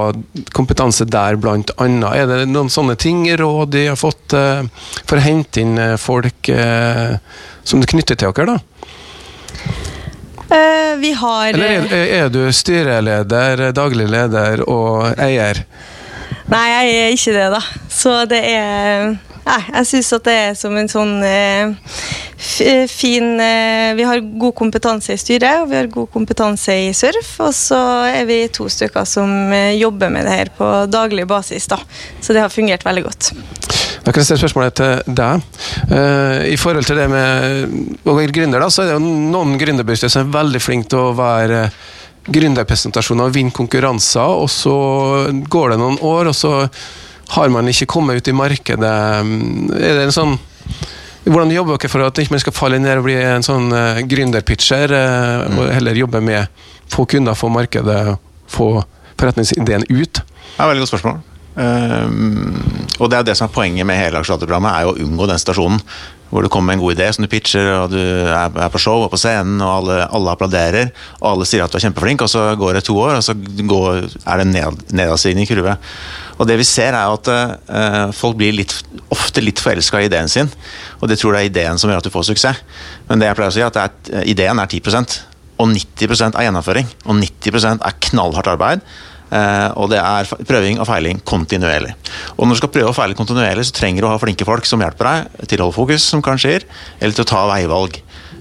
kompetanse 0.58 1.06
der, 1.06 1.38
blant 1.38 1.70
annet. 1.78 2.10
Er 2.18 2.32
det 2.32 2.50
noen 2.50 2.72
sånne 2.74 2.98
ting, 3.00 3.28
råd 3.38 3.76
de 3.76 3.86
har 3.92 4.00
fått 4.00 4.34
eh, 4.38 4.66
for 5.04 5.20
å 5.20 5.24
hente 5.24 5.62
inn 5.62 5.78
eh, 5.78 5.96
folk 6.02 6.50
eh, 6.50 7.20
som 7.68 7.84
det 7.84 7.92
knytter 7.94 8.18
til 8.18 8.34
dere, 8.34 8.58
da? 8.58 8.60
Vi 11.00 11.12
har 11.14 11.52
Eller 11.54 11.84
er, 11.94 12.08
er 12.24 12.30
du 12.34 12.42
styreleder, 12.56 13.68
daglig 13.78 14.08
leder 14.10 14.64
og 14.66 15.12
eier? 15.22 15.62
Nei, 16.50 16.66
jeg 16.72 16.96
er 16.98 17.14
ikke 17.14 17.36
det, 17.36 17.50
da. 17.54 17.60
Så 17.94 18.16
det 18.32 18.40
er 18.50 19.12
Nei, 19.46 19.60
jeg 19.74 19.88
syns 19.90 20.12
at 20.18 20.26
det 20.28 20.36
er 20.36 20.58
som 20.58 20.76
en 20.78 20.90
sånn 20.92 21.14
eh, 21.26 21.72
fin 22.92 23.40
eh, 23.42 23.92
Vi 23.98 24.06
har 24.06 24.22
god 24.42 24.56
kompetanse 24.58 25.16
i 25.16 25.22
styret, 25.22 25.64
og 25.64 25.72
vi 25.72 25.80
har 25.80 25.90
god 25.92 26.10
kompetanse 26.14 26.76
i 26.88 26.92
surf. 26.98 27.32
Og 27.46 27.54
så 27.56 27.80
er 28.10 28.28
vi 28.30 28.42
to 28.54 28.70
stykker 28.70 29.08
som 29.10 29.54
eh, 29.56 29.78
jobber 29.80 30.14
med 30.14 30.28
det 30.28 30.36
her 30.38 30.54
på 30.56 30.70
daglig 30.92 31.28
basis, 31.30 31.70
da. 31.72 31.80
Så 32.22 32.36
det 32.36 32.44
har 32.44 32.54
fungert 32.54 32.86
veldig 32.86 33.06
godt. 33.08 33.32
Da 34.04 34.14
kan 34.14 34.22
jeg 34.22 34.30
stille 34.30 34.44
spørsmålet 34.44 34.78
til 34.80 35.16
deg. 35.18 35.44
Uh, 35.92 36.46
I 36.48 36.56
forhold 36.58 36.88
til 36.88 36.98
det 36.98 37.10
med 37.12 38.08
å 38.08 38.16
være 38.16 38.34
gründer, 38.34 38.64
da, 38.64 38.70
så 38.72 38.84
er 38.84 38.88
det 38.90 38.96
jo 38.96 39.12
noen 39.34 39.58
gründerbedrifter 39.60 40.12
som 40.12 40.24
er 40.24 40.38
veldig 40.38 40.62
flinke 40.64 40.90
til 40.94 41.10
å 41.10 41.18
være 41.18 41.68
gründerpresentasjoner 42.30 43.30
og 43.30 43.36
vinne 43.36 43.54
konkurranser, 43.56 44.40
og 44.44 44.50
så 44.54 44.74
går 45.30 45.74
det 45.74 45.80
noen 45.82 46.00
år, 46.06 46.32
og 46.32 46.38
så 46.38 46.54
har 47.36 47.52
man 47.54 47.68
ikke 47.70 47.90
kommet 47.90 48.20
ut 48.20 48.28
i 48.32 48.36
markedet. 48.36 48.96
Er 49.80 50.00
det 50.00 50.08
en 50.08 50.16
sånn 50.16 50.38
hvordan 51.30 51.52
jobber 51.54 51.78
dere 51.78 51.92
for 51.92 52.06
at 52.06 52.20
ikke 52.22 52.34
man 52.34 52.42
skal 52.42 52.56
falle 52.56 52.80
ned 52.82 53.02
og 53.02 53.06
bli 53.06 53.18
en 53.22 53.46
sånn 53.46 53.68
uh, 53.76 54.00
gründerpitcher, 54.10 54.94
eh, 54.96 55.58
og 55.60 55.68
heller 55.76 55.98
jobbe 56.00 56.22
med 56.26 56.64
få 56.90 57.06
kunder, 57.10 57.38
få 57.38 57.52
markedet, 57.54 58.16
få 58.50 58.70
forretningsideen 59.20 59.86
ut? 59.92 60.22
Det 60.22 60.56
er 60.58 60.64
et 60.64 60.72
veldig 60.72 60.86
godt 60.86 60.94
spørsmål. 60.94 61.20
Ehm, 61.60 62.56
og 63.00 63.10
det 63.12 63.20
er 63.20 63.28
det 63.28 63.36
som 63.38 63.50
er 63.50 63.56
poenget 63.56 63.88
med 63.88 64.00
hele 64.00 64.22
aksjelaterprogrammet, 64.22 64.72
er 64.72 64.88
jo 64.88 64.96
å 64.96 65.04
unngå 65.08 65.28
den 65.30 65.42
situasjonen 65.42 65.84
hvor 66.30 66.46
du 66.46 66.50
kommer 66.54 66.70
med 66.70 66.78
en 66.78 66.84
god 66.84 66.94
idé 66.94 67.08
som 67.10 67.26
du 67.26 67.30
pitcher, 67.32 67.68
og 67.74 67.90
du 67.90 67.98
er, 67.98 68.52
på 68.70 68.82
show 68.82 69.02
og 69.02 69.10
på 69.10 69.18
scenen, 69.18 69.58
og 69.66 69.72
alle, 69.80 69.96
alle 70.14 70.34
applauderer, 70.36 70.92
og 71.24 71.32
alle 71.32 71.48
sier 71.50 71.64
at 71.66 71.74
du 71.74 71.80
er 71.80 71.88
kjempeflink, 71.88 72.22
og 72.22 72.30
så 72.30 72.44
går 72.60 72.78
det 72.78 72.84
to 72.86 72.94
år, 73.02 73.16
og 73.18 73.26
så 73.26 73.34
går, 73.34 74.04
er 74.06 74.38
det 74.38 74.46
en 74.46 74.54
ned, 75.00 75.26
i 75.42 75.48
kurve. 75.50 75.74
Og 76.38 76.46
det 76.48 76.60
vi 76.62 76.68
ser 76.70 76.94
er 76.94 77.16
at 77.16 77.32
uh, 77.34 78.14
folk 78.14 78.38
blir 78.38 78.54
litt, 78.54 78.76
ofte 79.10 79.42
litt 79.42 79.58
forelska 79.58 80.04
i 80.04 80.06
ideen 80.06 80.30
sin, 80.30 80.54
og 81.02 81.10
det 81.10 81.18
tror 81.18 81.34
det 81.34 81.42
er 81.42 81.50
ideen 81.50 81.82
som 81.82 81.90
gjør 81.90 82.04
at 82.04 82.06
du 82.06 82.14
får 82.14 82.30
suksess. 82.30 82.62
Men 83.10 83.20
det 83.20 83.32
jeg 83.32 83.40
pleier 83.40 83.50
å 83.50 83.58
si 83.58 83.66
er 83.66 83.74
at 83.74 83.82
er, 83.82 84.22
ideen 84.30 84.62
er 84.62 84.70
10% 84.70 85.18
og 85.60 85.74
90 85.74 86.30
er 86.30 86.46
gjennomføring, 86.46 86.88
og 87.10 87.18
90% 87.20 87.84
er 87.84 87.98
knallhardt 88.06 88.54
arbeid. 88.54 88.86
Eh, 89.30 89.70
og 89.78 89.92
det 89.92 90.00
er 90.02 90.30
prøving 90.50 90.82
og 90.82 90.88
feiling 90.90 91.22
kontinuerlig. 91.28 91.94
Og 92.38 92.48
når 92.48 92.58
du 92.58 92.62
skal 92.64 92.74
prøve 92.74 92.92
og 92.92 92.98
feile 92.98 93.18
kontinuerlig, 93.18 93.68
så 93.70 93.78
trenger 93.78 94.04
du 94.04 94.10
å 94.10 94.14
ha 94.16 94.22
flinke 94.22 94.48
folk 94.48 94.66
som 94.70 94.82
hjelper 94.82 95.10
deg 95.10 95.50
til 95.52 95.62
å 95.62 95.70
holde 95.70 95.78
fokus, 95.78 96.06
som 96.06 96.24
Karen 96.26 96.42
sier, 96.42 96.66
eller 97.00 97.18
til 97.18 97.28
å 97.28 97.30
ta 97.30 97.46
veivalg. 97.52 98.00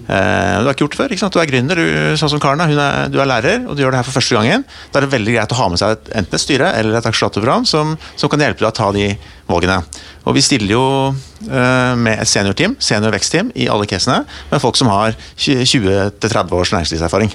Eh, 0.08 0.54
du 0.62 0.64
har 0.64 0.72
ikke 0.72 0.86
gjort 0.86 0.94
det 0.94 1.00
før. 1.02 1.12
ikke 1.12 1.20
sant? 1.20 1.34
Du 1.36 1.40
er 1.42 1.50
gründer, 1.50 1.80
du, 1.80 2.16
sånn 2.16 2.32
som 2.32 2.40
Karen 2.40 2.64
er. 2.64 3.10
Du 3.12 3.18
er 3.20 3.28
lærer, 3.28 3.66
og 3.68 3.76
du 3.76 3.82
gjør 3.84 3.92
det 3.92 4.00
her 4.00 4.08
for 4.08 4.16
første 4.16 4.38
gangen. 4.38 4.64
Da 4.88 5.00
er 5.00 5.06
det 5.06 5.12
veldig 5.12 5.34
greit 5.36 5.52
å 5.52 5.58
ha 5.60 5.68
med 5.72 5.82
seg 5.82 5.96
et, 5.96 6.12
enten 6.22 6.38
et 6.38 6.44
styre 6.44 6.70
eller 6.78 6.96
et 6.96 7.08
aksjelaterprogram 7.10 7.68
som, 7.68 7.92
som 8.16 8.32
kan 8.32 8.46
hjelpe 8.46 8.64
deg 8.64 8.70
å 8.70 8.78
ta 8.78 8.88
de 8.96 9.10
valgene. 9.50 9.82
Og 10.24 10.36
vi 10.36 10.44
stiller 10.44 10.72
jo 10.72 10.84
uh, 11.12 11.94
med 11.96 12.14
et 12.20 12.28
seniorteam, 12.28 12.76
senior 12.84 13.14
vekstteam, 13.16 13.52
i 13.56 13.68
alle 13.72 13.88
casene, 13.88 14.22
med 14.50 14.64
folk 14.64 14.76
som 14.80 14.90
har 14.92 15.16
20-30 15.40 16.56
års 16.56 16.74
næringslivserfaring 16.76 17.32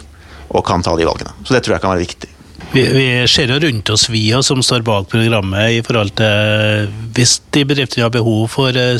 og 0.54 0.66
kan 0.68 0.86
ta 0.86 0.94
de 0.98 1.10
valgene. 1.10 1.34
Så 1.42 1.56
det 1.56 1.64
tror 1.66 1.78
jeg 1.78 1.86
kan 1.86 1.96
være 1.96 2.06
viktig. 2.06 2.30
Vi, 2.72 2.82
vi 2.94 3.28
ser 3.30 3.52
jo 3.52 3.60
rundt 3.60 3.90
oss, 3.94 4.08
via 4.10 4.42
som 4.44 4.64
står 4.64 4.82
bak 4.88 5.10
programmet, 5.12 5.78
i 5.78 5.84
forhold 5.86 6.16
til 6.18 6.88
hvis 7.14 7.38
de 7.54 7.66
bedriftene 7.70 8.08
har 8.08 8.14
behov 8.14 8.48
for 8.56 8.74
eh, 8.74 8.98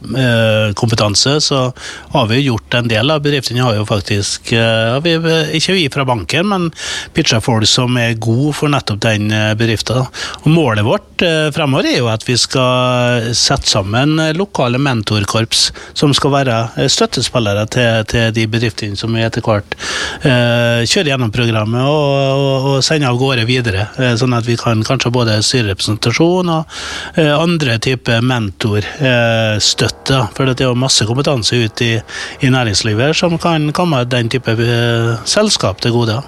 styrekompetanse, 0.00 1.40
så 1.40 1.72
har 2.10 2.26
vi 2.26 2.40
gjort 2.40 2.74
en 2.74 2.88
del. 2.88 3.10
av 3.10 3.22
Bedriftene 3.22 3.62
har 3.62 3.74
jo 3.74 3.86
faktisk, 3.86 4.52
eh, 4.52 5.00
vi, 5.00 5.16
ikke 5.52 5.72
vi 5.72 5.88
fra 5.90 6.04
banken, 6.04 6.48
men 6.48 6.70
pitcha 7.14 7.40
folk 7.40 7.66
som 7.66 7.96
er 7.96 8.14
gode 8.14 8.54
for 8.54 8.68
nettopp 8.68 9.00
den 9.00 9.30
eh, 9.30 9.54
bedriften. 9.54 10.06
Og 10.44 10.50
Målet 10.50 10.84
vårt 10.84 11.22
eh, 11.22 11.50
fremover 11.54 11.86
er 11.86 11.98
jo 11.98 12.08
at 12.08 12.26
vi 12.28 12.36
skal 12.36 13.30
sette 13.34 13.68
sammen 13.68 14.18
eh, 14.18 14.32
lokale 14.36 14.78
mentorkorps 14.78 15.72
som 15.94 16.14
skal 16.14 16.34
være 16.34 16.58
eh, 16.76 16.88
støttespillere 16.88 17.66
til, 17.70 18.04
til 18.10 18.32
de 18.34 18.46
bedriftene 18.50 18.96
som 18.96 19.14
vi 19.14 19.24
etter 19.24 19.44
hvert 19.44 19.76
eh, 20.24 20.86
kjører 20.86 21.12
gjennom 21.12 21.32
programmet 21.34 21.84
og, 21.84 22.16
og, 22.40 22.68
og 22.74 22.84
sender 22.84 23.10
av 23.10 23.20
gårde 23.20 23.46
videre. 23.48 23.88
Eh, 23.98 24.14
sånn 24.20 24.36
at 24.36 24.48
vi 24.48 24.58
kan 24.60 24.82
kanskje 24.86 25.12
både 25.14 25.40
styrerepresentasjon 25.44 26.54
og 26.54 26.80
eh, 27.20 27.34
andre 27.34 27.78
typer 27.82 28.24
mentorstøtte. 28.24 29.89
For 30.36 30.48
det 30.48 30.60
er 30.60 30.68
jo 30.70 30.78
masse 30.78 31.06
kompetanse 31.08 31.56
ute 31.56 31.86
i, 31.86 31.96
i 32.44 32.50
næringslivet 32.52 33.16
som 33.16 33.38
kan 33.38 33.70
komme 33.76 34.04
den 34.08 34.30
type 34.32 34.54
eh, 34.54 35.16
selskap 35.24 35.80
til 35.80 35.96
gode. 35.96 36.20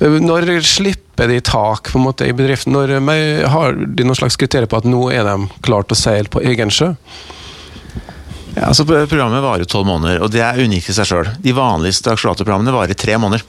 Når 0.00 0.46
slipper 0.64 1.28
de 1.28 1.40
tak 1.44 1.90
på 1.90 1.98
en 1.98 2.06
måte 2.06 2.28
i 2.28 2.36
bedriften? 2.36 2.72
Når 2.72 2.94
eh, 2.96 3.48
Har 3.50 3.74
de 3.74 4.06
noen 4.06 4.18
slags 4.18 4.38
kriterier 4.40 4.70
på 4.70 4.78
at 4.78 4.88
nå 4.88 5.10
er 5.12 5.26
de 5.26 5.50
klart 5.66 5.92
å 5.92 5.98
seile 5.98 6.30
på 6.30 6.42
egen 6.46 6.72
sjø? 6.72 6.94
Ja, 8.50 8.66
altså 8.66 8.82
Programmet 8.82 9.44
varer 9.44 9.68
tolv 9.68 9.86
måneder, 9.86 10.24
og 10.24 10.32
det 10.34 10.40
er 10.42 10.58
unikt 10.58 10.90
i 10.90 10.94
seg 10.94 11.06
sjøl. 11.06 11.28
De 11.38 11.52
vanligste 11.54 12.10
aksjonatorprogrammene 12.10 12.74
varer 12.74 12.96
i 12.96 12.98
tre 12.98 13.14
måneder. 13.20 13.44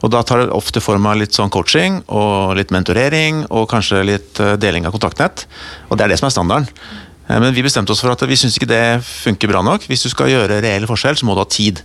Og 0.00 0.12
Da 0.14 0.22
tar 0.22 0.44
det 0.44 0.54
ofte 0.56 0.80
form 0.80 1.08
av 1.10 1.18
litt 1.20 1.36
sånn 1.36 1.52
coaching 1.52 2.00
og 2.06 2.54
litt 2.56 2.72
mentorering 2.72 3.44
og 3.50 3.68
kanskje 3.70 4.06
litt 4.06 4.40
eh, 4.40 4.56
deling 4.60 4.88
av 4.88 4.94
kontaktnett. 4.96 5.44
Og 5.90 5.98
Det 5.98 6.06
er 6.06 6.14
det 6.14 6.20
som 6.20 6.30
er 6.30 6.36
standarden. 6.36 6.70
Eh, 7.28 7.40
Men 7.40 7.54
vi 7.54 7.62
bestemte 7.62 7.92
oss 7.92 8.00
for 8.00 8.12
at 8.12 8.24
vi 8.28 8.36
syns 8.36 8.56
ikke 8.58 8.70
det 8.70 9.02
funker 9.04 9.50
bra 9.50 9.62
nok. 9.62 9.84
Hvis 9.88 10.02
du 10.06 10.08
skal 10.12 10.32
gjøre 10.32 10.62
reell 10.64 10.88
forskjell, 10.88 11.18
så 11.20 11.28
må 11.28 11.36
du 11.36 11.44
ha 11.44 11.48
tid. 11.48 11.82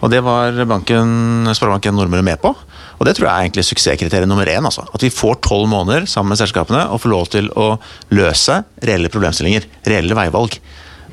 Og 0.00 0.10
Det 0.10 0.22
var 0.22 0.52
banken, 0.68 1.48
Sparebanken 1.54 1.94
Nordmøre 1.96 2.22
med 2.22 2.40
på. 2.40 2.54
Og 2.98 3.06
Det 3.06 3.16
tror 3.16 3.26
jeg 3.26 3.34
er 3.34 3.48
egentlig 3.48 3.64
suksesskriteriet 3.66 4.28
nummer 4.28 4.46
én. 4.46 4.64
Altså. 4.64 4.86
At 4.94 5.02
vi 5.02 5.10
får 5.10 5.40
tolv 5.42 5.68
måneder 5.68 6.06
sammen 6.06 6.30
med 6.30 6.38
selskapene 6.38 6.86
og 6.90 7.00
får 7.02 7.10
lov 7.10 7.26
til 7.28 7.50
å 7.56 7.78
løse 8.10 8.62
reelle 8.82 9.10
problemstillinger. 9.10 9.66
Reelle 9.86 10.14
veivalg. 10.14 10.60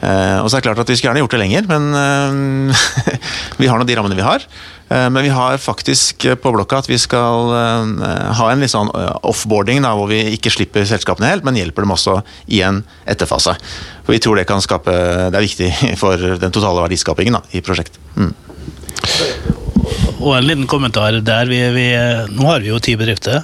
Eh, 0.02 0.38
og 0.42 0.50
så 0.50 0.58
er 0.58 0.62
det 0.62 0.66
klart 0.66 0.82
at 0.82 0.90
Vi 0.90 0.98
skulle 0.98 1.12
gjerne 1.12 1.22
gjort 1.22 1.36
det 1.36 1.42
lenger, 1.44 1.68
men 1.70 1.84
eh, 1.94 2.86
vi 3.62 3.70
har 3.70 3.78
nå 3.78 3.86
de 3.86 3.98
rammene 3.98 4.18
vi 4.18 4.26
har. 4.26 4.46
Eh, 4.90 5.08
men 5.14 5.26
vi 5.28 5.34
har 5.34 5.62
faktisk 5.62 6.26
på 6.42 6.54
blokka 6.56 6.82
at 6.82 6.90
vi 6.90 6.98
skal 7.02 7.54
ha 8.38 8.50
en 8.50 8.64
litt 8.64 8.74
sånn 8.74 8.92
offboarding, 9.28 9.84
da, 9.86 9.94
hvor 9.98 10.10
vi 10.12 10.24
ikke 10.36 10.54
slipper 10.54 10.88
selskapene 10.90 11.30
helt, 11.30 11.46
men 11.48 11.60
hjelper 11.60 11.86
dem 11.86 11.96
også 11.96 12.20
i 12.52 12.64
en 12.66 12.82
etterfase. 13.10 13.56
For 14.06 14.18
vi 14.18 14.22
tror 14.24 14.40
det 14.40 14.50
kan 14.50 14.64
skape 14.64 14.94
Det 15.32 15.38
er 15.38 15.46
viktig 15.46 15.98
for 16.02 16.30
den 16.42 16.54
totale 16.54 16.88
verdiskapingen 16.88 17.38
da, 17.38 17.46
i 17.54 17.64
prosjektet. 17.66 18.02
Mm. 18.18 18.34
Og 20.22 20.36
en 20.38 20.46
liten 20.46 20.68
kommentar 20.70 21.16
der. 21.26 21.50
Vi, 21.50 21.60
vi, 21.74 21.86
nå 22.30 22.46
har 22.46 22.62
vi 22.62 22.70
jo 22.70 22.80
ti 22.84 22.94
bedrifter. 23.00 23.42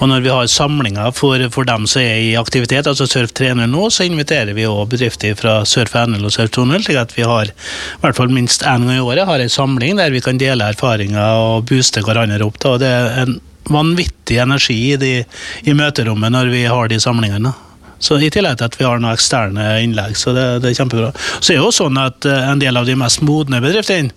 Og 0.00 0.08
når 0.10 0.24
vi 0.24 0.32
har 0.34 0.48
samlinger 0.50 1.12
for, 1.14 1.42
for 1.54 1.68
dem 1.68 1.86
som 1.90 2.02
er 2.02 2.18
i 2.24 2.32
aktivitet, 2.40 2.88
altså 2.90 3.06
Surf 3.06 3.30
3.0 3.38 3.62
nå, 3.70 3.84
så 3.94 4.08
inviterer 4.08 4.56
vi 4.56 4.66
òg 4.66 4.90
bedrifter 4.90 5.36
fra 5.38 5.60
Surf 5.68 5.94
1.0 5.94 6.18
og 6.18 6.34
Surf 6.34 6.50
2.0, 6.56 6.82
slik 6.88 6.98
at 6.98 7.14
vi 7.14 7.26
har 7.28 7.52
i 7.52 8.02
hvert 8.02 8.18
fall 8.18 8.34
minst 8.34 8.66
én 8.66 8.88
gang 8.88 8.98
i 8.98 9.04
året 9.04 9.28
har 9.28 9.42
en 9.42 9.52
samling 9.52 10.00
der 10.00 10.10
vi 10.10 10.22
kan 10.24 10.40
dele 10.40 10.72
erfaringer 10.74 11.38
og 11.38 11.70
booste 11.70 12.02
hverandre 12.04 12.42
opp. 12.46 12.58
Da. 12.62 12.76
Det 12.80 12.90
er 12.90 13.24
en 13.24 13.38
vanvittig 13.70 14.40
energi 14.42 14.78
i, 14.90 14.96
de, 14.98 15.16
i 15.62 15.76
møterommet 15.76 16.34
når 16.34 16.50
vi 16.50 16.66
har 16.66 16.90
de 16.90 16.98
samlingene. 17.02 17.54
Så 18.00 18.16
I 18.16 18.30
tillegg 18.32 18.56
til 18.58 18.66
at 18.70 18.78
vi 18.80 18.86
har 18.88 19.00
noen 19.00 19.12
eksterne 19.12 19.66
innlegg. 19.84 20.16
så 20.16 20.32
det, 20.36 20.46
det 20.64 20.70
er 20.70 20.78
kjempebra. 20.80 21.12
Så 21.38 21.52
er 21.52 21.58
det 21.58 21.64
jo 21.64 21.72
sånn 21.74 22.00
at 22.00 22.26
eh, 22.26 22.48
En 22.50 22.60
del 22.62 22.76
av 22.80 22.88
de 22.88 22.96
mest 22.98 23.20
modne 23.26 23.60
bedriftene 23.60 24.10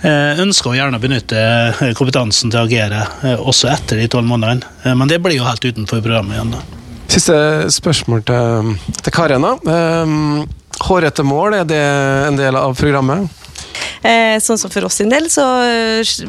eh, 0.00 0.40
ønsker 0.40 0.72
å 0.72 0.76
gjerne 0.78 1.00
benytte 1.02 1.40
eh, 1.40 1.92
kompetansen 1.98 2.52
til 2.52 2.62
å 2.62 2.64
agere 2.64 3.04
også 3.38 3.68
etter 3.74 4.00
de 4.00 4.08
tolv 4.10 4.28
månedene. 4.30 4.96
Men 4.96 5.10
det 5.10 5.20
blir 5.22 5.36
jo 5.36 5.48
helt 5.48 5.64
utenfor 5.64 6.00
programmet 6.00 6.38
igjen. 6.38 6.54
da. 6.56 6.62
Siste 7.10 7.36
spørsmål 7.74 8.24
til, 8.24 8.72
til 9.02 9.14
Karen. 9.14 9.44
Um, 9.66 10.46
hårete 10.86 11.24
mål, 11.26 11.58
er 11.60 11.68
det 11.68 11.82
en 12.28 12.38
del 12.38 12.56
av 12.56 12.76
programmet? 12.78 13.28
Eh, 14.00 14.38
sånn 14.40 14.56
som 14.56 14.72
For 14.72 14.86
oss 14.86 14.96
sin 15.00 15.10
del, 15.12 15.26
så 15.28 15.44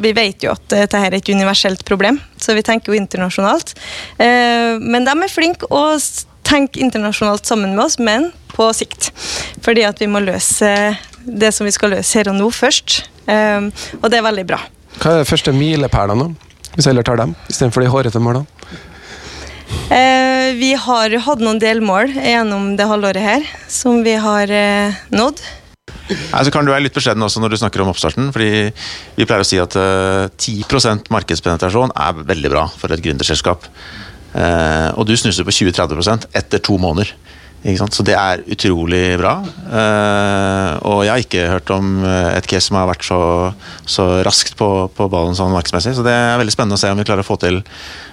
vi 0.03 0.11
vet 0.15 0.43
jo 0.43 0.51
at 0.51 0.65
dette 0.73 0.99
er 0.99 1.15
et 1.15 1.29
universelt 1.31 1.85
problem, 1.87 2.19
så 2.35 2.57
vi 2.57 2.65
tenker 2.67 2.91
jo 2.91 2.99
internasjonalt. 2.99 3.75
Eh, 4.19 4.75
men 4.81 5.07
de 5.07 5.15
er 5.15 5.31
flinke 5.31 5.69
å 5.71 5.85
tenke 6.51 6.81
internasjonalt 6.83 7.47
sammen 7.47 7.75
med 7.75 7.85
oss, 7.85 7.97
men 7.99 8.29
på 8.51 8.67
sikt. 8.75 9.11
Fordi 9.63 9.85
at 9.87 10.01
vi 10.01 10.09
må 10.11 10.21
løse 10.23 10.71
det 11.25 11.51
som 11.55 11.67
vi 11.67 11.73
skal 11.73 11.95
løse 11.95 12.19
her 12.19 12.31
og 12.31 12.37
nå 12.39 12.49
først. 12.53 13.01
Um, 13.27 13.69
og 14.01 14.09
det 14.11 14.19
er 14.19 14.27
veldig 14.27 14.47
bra. 14.49 14.61
Hva 14.99 15.13
er 15.13 15.23
de 15.23 15.29
første 15.29 15.53
milepælene, 15.55 16.31
hvis 16.73 16.85
jeg 16.85 16.91
heller 16.91 17.07
tar 17.07 17.21
dem, 17.21 17.35
istedenfor 17.51 17.85
de 17.85 17.91
hårete 17.93 18.21
målene? 18.23 18.47
Uh, 19.91 20.51
vi 20.59 20.73
har 20.75 21.15
hatt 21.25 21.41
noen 21.43 21.59
delmål 21.61 22.11
gjennom 22.15 22.75
det 22.79 22.87
halvåret 22.87 23.23
her, 23.23 23.49
som 23.71 24.01
vi 24.05 24.17
har 24.19 24.51
uh, 24.51 25.01
nådd. 25.13 25.41
Altså 26.35 26.51
kan 26.51 26.67
du 26.67 26.73
være 26.73 26.85
litt 26.85 26.95
beskjeden 26.95 27.23
også 27.23 27.39
når 27.39 27.53
du 27.53 27.59
snakker 27.59 27.83
om 27.83 27.91
oppstarten. 27.91 28.31
fordi 28.35 28.71
Vi 29.15 29.27
pleier 29.27 29.43
å 29.43 29.47
si 29.47 29.59
at 29.61 29.75
uh, 29.79 30.27
10% 30.35 31.11
markedspenetrasjon 31.13 31.93
er 31.95 32.23
veldig 32.33 32.51
bra 32.51 32.65
for 32.71 32.91
et 32.91 33.03
gründerselskap. 33.03 33.67
Uh, 34.31 34.91
og 34.95 35.07
du 35.07 35.15
snuser 35.19 35.45
på 35.47 35.53
20-30% 35.53 36.29
etter 36.37 36.63
to 36.63 36.77
måneder. 36.81 37.11
Så 37.61 38.01
det 38.01 38.15
er 38.17 38.41
utrolig 38.49 39.19
bra. 39.21 39.35
Uh, 39.69 40.71
og 40.89 41.03
jeg 41.05 41.11
har 41.11 41.25
ikke 41.25 41.49
hørt 41.51 41.73
om 41.75 41.99
et 42.07 42.47
case 42.49 42.69
som 42.69 42.79
har 42.79 42.87
vært 42.89 43.05
så, 43.05 43.19
så 43.85 44.07
raskt 44.25 44.55
på, 44.57 44.69
på, 44.95 45.09
ballen 45.11 45.37
sånn 45.37 45.53
markedsmessig. 45.53 45.93
Så 45.97 46.05
det 46.05 46.15
er 46.15 46.39
veldig 46.41 46.55
spennende 46.55 46.79
å 46.79 46.81
se 46.81 46.89
om 46.89 47.01
vi 47.01 47.05
klarer 47.05 47.25
å 47.25 47.27
få 47.27 47.37
til 47.41 47.61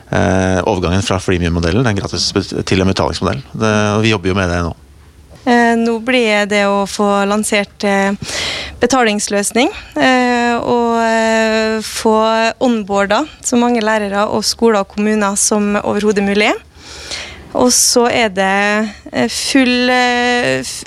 overgangen 0.08 1.02
fra 1.04 1.18
freemium-modellen 1.20 1.84
den 1.84 1.98
gratis 1.98 2.30
til 2.64 2.80
en 2.80 2.88
betalingsmodell. 2.88 3.42
Vi 4.00 4.12
jobber 4.14 4.30
jo 4.30 4.36
med 4.38 4.48
det 4.48 4.62
nå. 4.64 4.70
Nå 5.82 5.98
blir 6.04 6.46
det 6.48 6.62
å 6.64 6.86
få 6.88 7.10
lansert 7.28 7.84
betalingsløsning 8.80 9.68
og 10.68 11.82
få 11.84 12.14
onboarda 12.64 13.22
så 13.44 13.58
mange 13.60 13.82
lærere 13.84 14.26
og 14.28 14.44
skoler 14.44 14.82
og 14.82 14.92
kommuner 14.94 15.36
som 15.40 15.76
overhodet 15.80 16.24
mulig. 16.24 16.52
Og 17.56 17.72
så 17.72 18.04
er 18.12 18.28
det 18.28 19.28
full, 19.32 19.90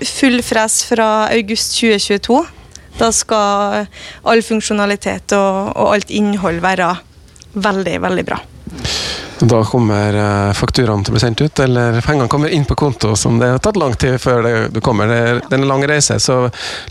full 0.05 0.41
fres 0.45 0.83
fra 0.85 1.09
august 1.33 1.73
2022. 1.79 2.41
Da 2.99 3.09
skal 3.15 3.87
all 4.27 4.43
funksjonalitet 4.45 5.33
og, 5.37 5.73
og 5.73 5.95
alt 5.95 6.13
innhold 6.13 6.61
være 6.63 6.93
veldig, 7.53 7.97
veldig 8.05 8.25
bra. 8.27 8.39
Da 9.41 9.63
kommer 9.65 10.19
fakturaene 10.53 11.01
til 11.03 11.13
å 11.13 11.17
bli 11.17 11.23
sendt 11.23 11.41
ut, 11.41 11.63
eller 11.63 11.97
pengene 12.05 12.29
kommer 12.29 12.53
inn 12.53 12.67
på 12.69 12.77
konto, 12.77 13.15
som 13.17 13.41
det 13.41 13.49
har 13.55 13.63
tatt 13.63 13.79
lang 13.81 13.97
tid 13.97 14.21
før 14.21 14.45
det 14.69 14.85
kommer. 14.85 15.09
Det 15.09 15.49
er 15.49 15.57
en 15.57 15.67
lang 15.71 15.85
reise, 15.89 16.19
så 16.21 16.43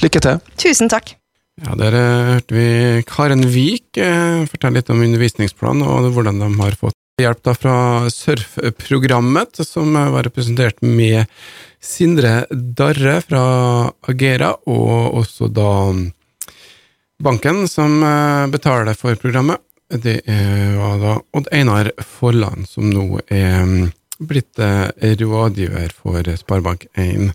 lykke 0.03 0.27
til. 0.27 0.43
Tusen 0.59 0.91
takk. 0.91 1.20
Ja, 1.61 1.75
Der 1.77 1.93
hørte 1.93 2.57
vi 2.57 3.03
Karen 3.05 3.45
Vik 3.53 3.99
eh, 4.01 4.47
fortelle 4.49 4.81
litt 4.81 4.89
om 4.93 5.03
undervisningsplanen 5.05 5.85
og 5.85 6.09
hvordan 6.15 6.41
de 6.41 6.49
har 6.57 6.77
fått 6.81 6.97
hjelp 7.21 7.43
da 7.45 7.53
fra 7.53 7.75
Surf-programmet, 8.09 9.61
som 9.69 9.93
var 9.93 10.25
representert 10.25 10.81
med 10.81 11.29
Sindre 11.85 12.47
Darre 12.49 13.19
fra 13.21 13.43
Agera, 14.09 14.55
og 14.65 15.21
også 15.21 15.51
da 15.53 15.93
banken 17.21 17.67
som 17.69 18.01
betaler 18.49 18.97
for 18.97 19.21
programmet. 19.21 19.61
Det 19.93 20.23
var 20.25 20.97
da 21.03 21.19
Odd 21.37 21.53
Einar 21.53 21.93
Folland, 22.01 22.65
som 22.73 22.89
nå 22.89 23.21
er 23.29 23.91
blitt 24.17 24.57
rådgiver 25.21 25.93
for 25.93 26.25
Sparebank1 26.25 27.35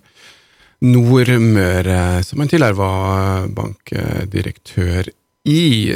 Nordmøre, 0.83 2.23
som 2.25 2.41
han 2.41 2.49
tidligere 2.51 2.77
var 2.77 3.47
bankdirektør 3.55 5.07
i. 5.47 5.95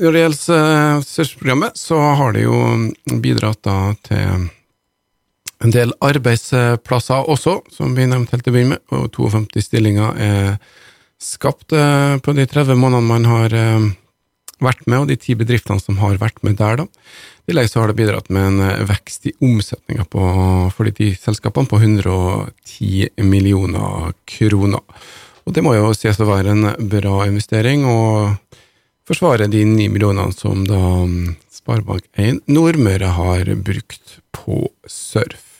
Når 0.00 0.14
det 0.14 0.22
gjelder 0.22 0.38
størrelsesprogrammet, 0.38 1.76
så 1.78 1.98
har 2.18 2.32
det 2.32 2.46
jo 2.46 2.56
bidratt 3.22 3.68
til 4.08 4.48
en 5.62 5.74
del 5.74 5.92
arbeidsplasser 6.02 7.28
også, 7.30 7.60
som 7.70 7.92
vi 7.94 8.08
nevnte 8.08 8.34
helt 8.34 8.46
til 8.46 8.54
å 8.54 8.56
begynne 8.56 8.78
med, 8.78 8.82
og 8.96 9.12
52 9.14 9.66
stillinger 9.68 10.16
er 10.18 10.56
skapt 11.22 11.70
på 11.70 12.34
de 12.34 12.46
30 12.50 12.74
månedene 12.80 13.12
man 13.12 13.28
har 13.30 13.54
vært 14.64 14.86
med, 14.86 15.02
og 15.02 15.10
de 15.10 15.18
ti 15.20 15.36
bedriftene 15.38 15.82
som 15.82 15.98
har 16.02 16.20
vært 16.20 16.40
med 16.46 16.58
der, 16.60 16.82
da. 16.82 16.86
I 17.42 17.50
tillegg 17.50 17.74
har 17.74 17.90
det 17.90 17.98
bidratt 17.98 18.30
med 18.30 18.48
en 18.48 18.86
vekst 18.86 19.26
i 19.26 19.34
omsetninga 19.42 20.06
for 20.12 20.86
de 20.86 20.94
ti 20.94 21.10
selskapene 21.18 21.68
på 21.70 21.80
110 21.82 23.08
millioner 23.26 24.14
kroner. 24.30 24.84
Og 25.42 25.56
det 25.56 25.64
må 25.66 25.74
jo 25.74 25.90
sies 25.98 26.20
å 26.22 26.28
være 26.28 26.54
en 26.54 26.88
bra 26.90 27.24
investering, 27.26 27.84
og 27.84 28.38
forsvare 29.10 29.50
de 29.50 29.64
ni 29.66 29.88
millionene 29.90 30.30
som 30.36 30.62
da 30.68 30.80
Sparebank1 31.52 32.44
Nordmøre 32.50 33.14
har 33.18 33.50
brukt 33.58 34.20
på 34.34 34.68
surf. 34.86 35.51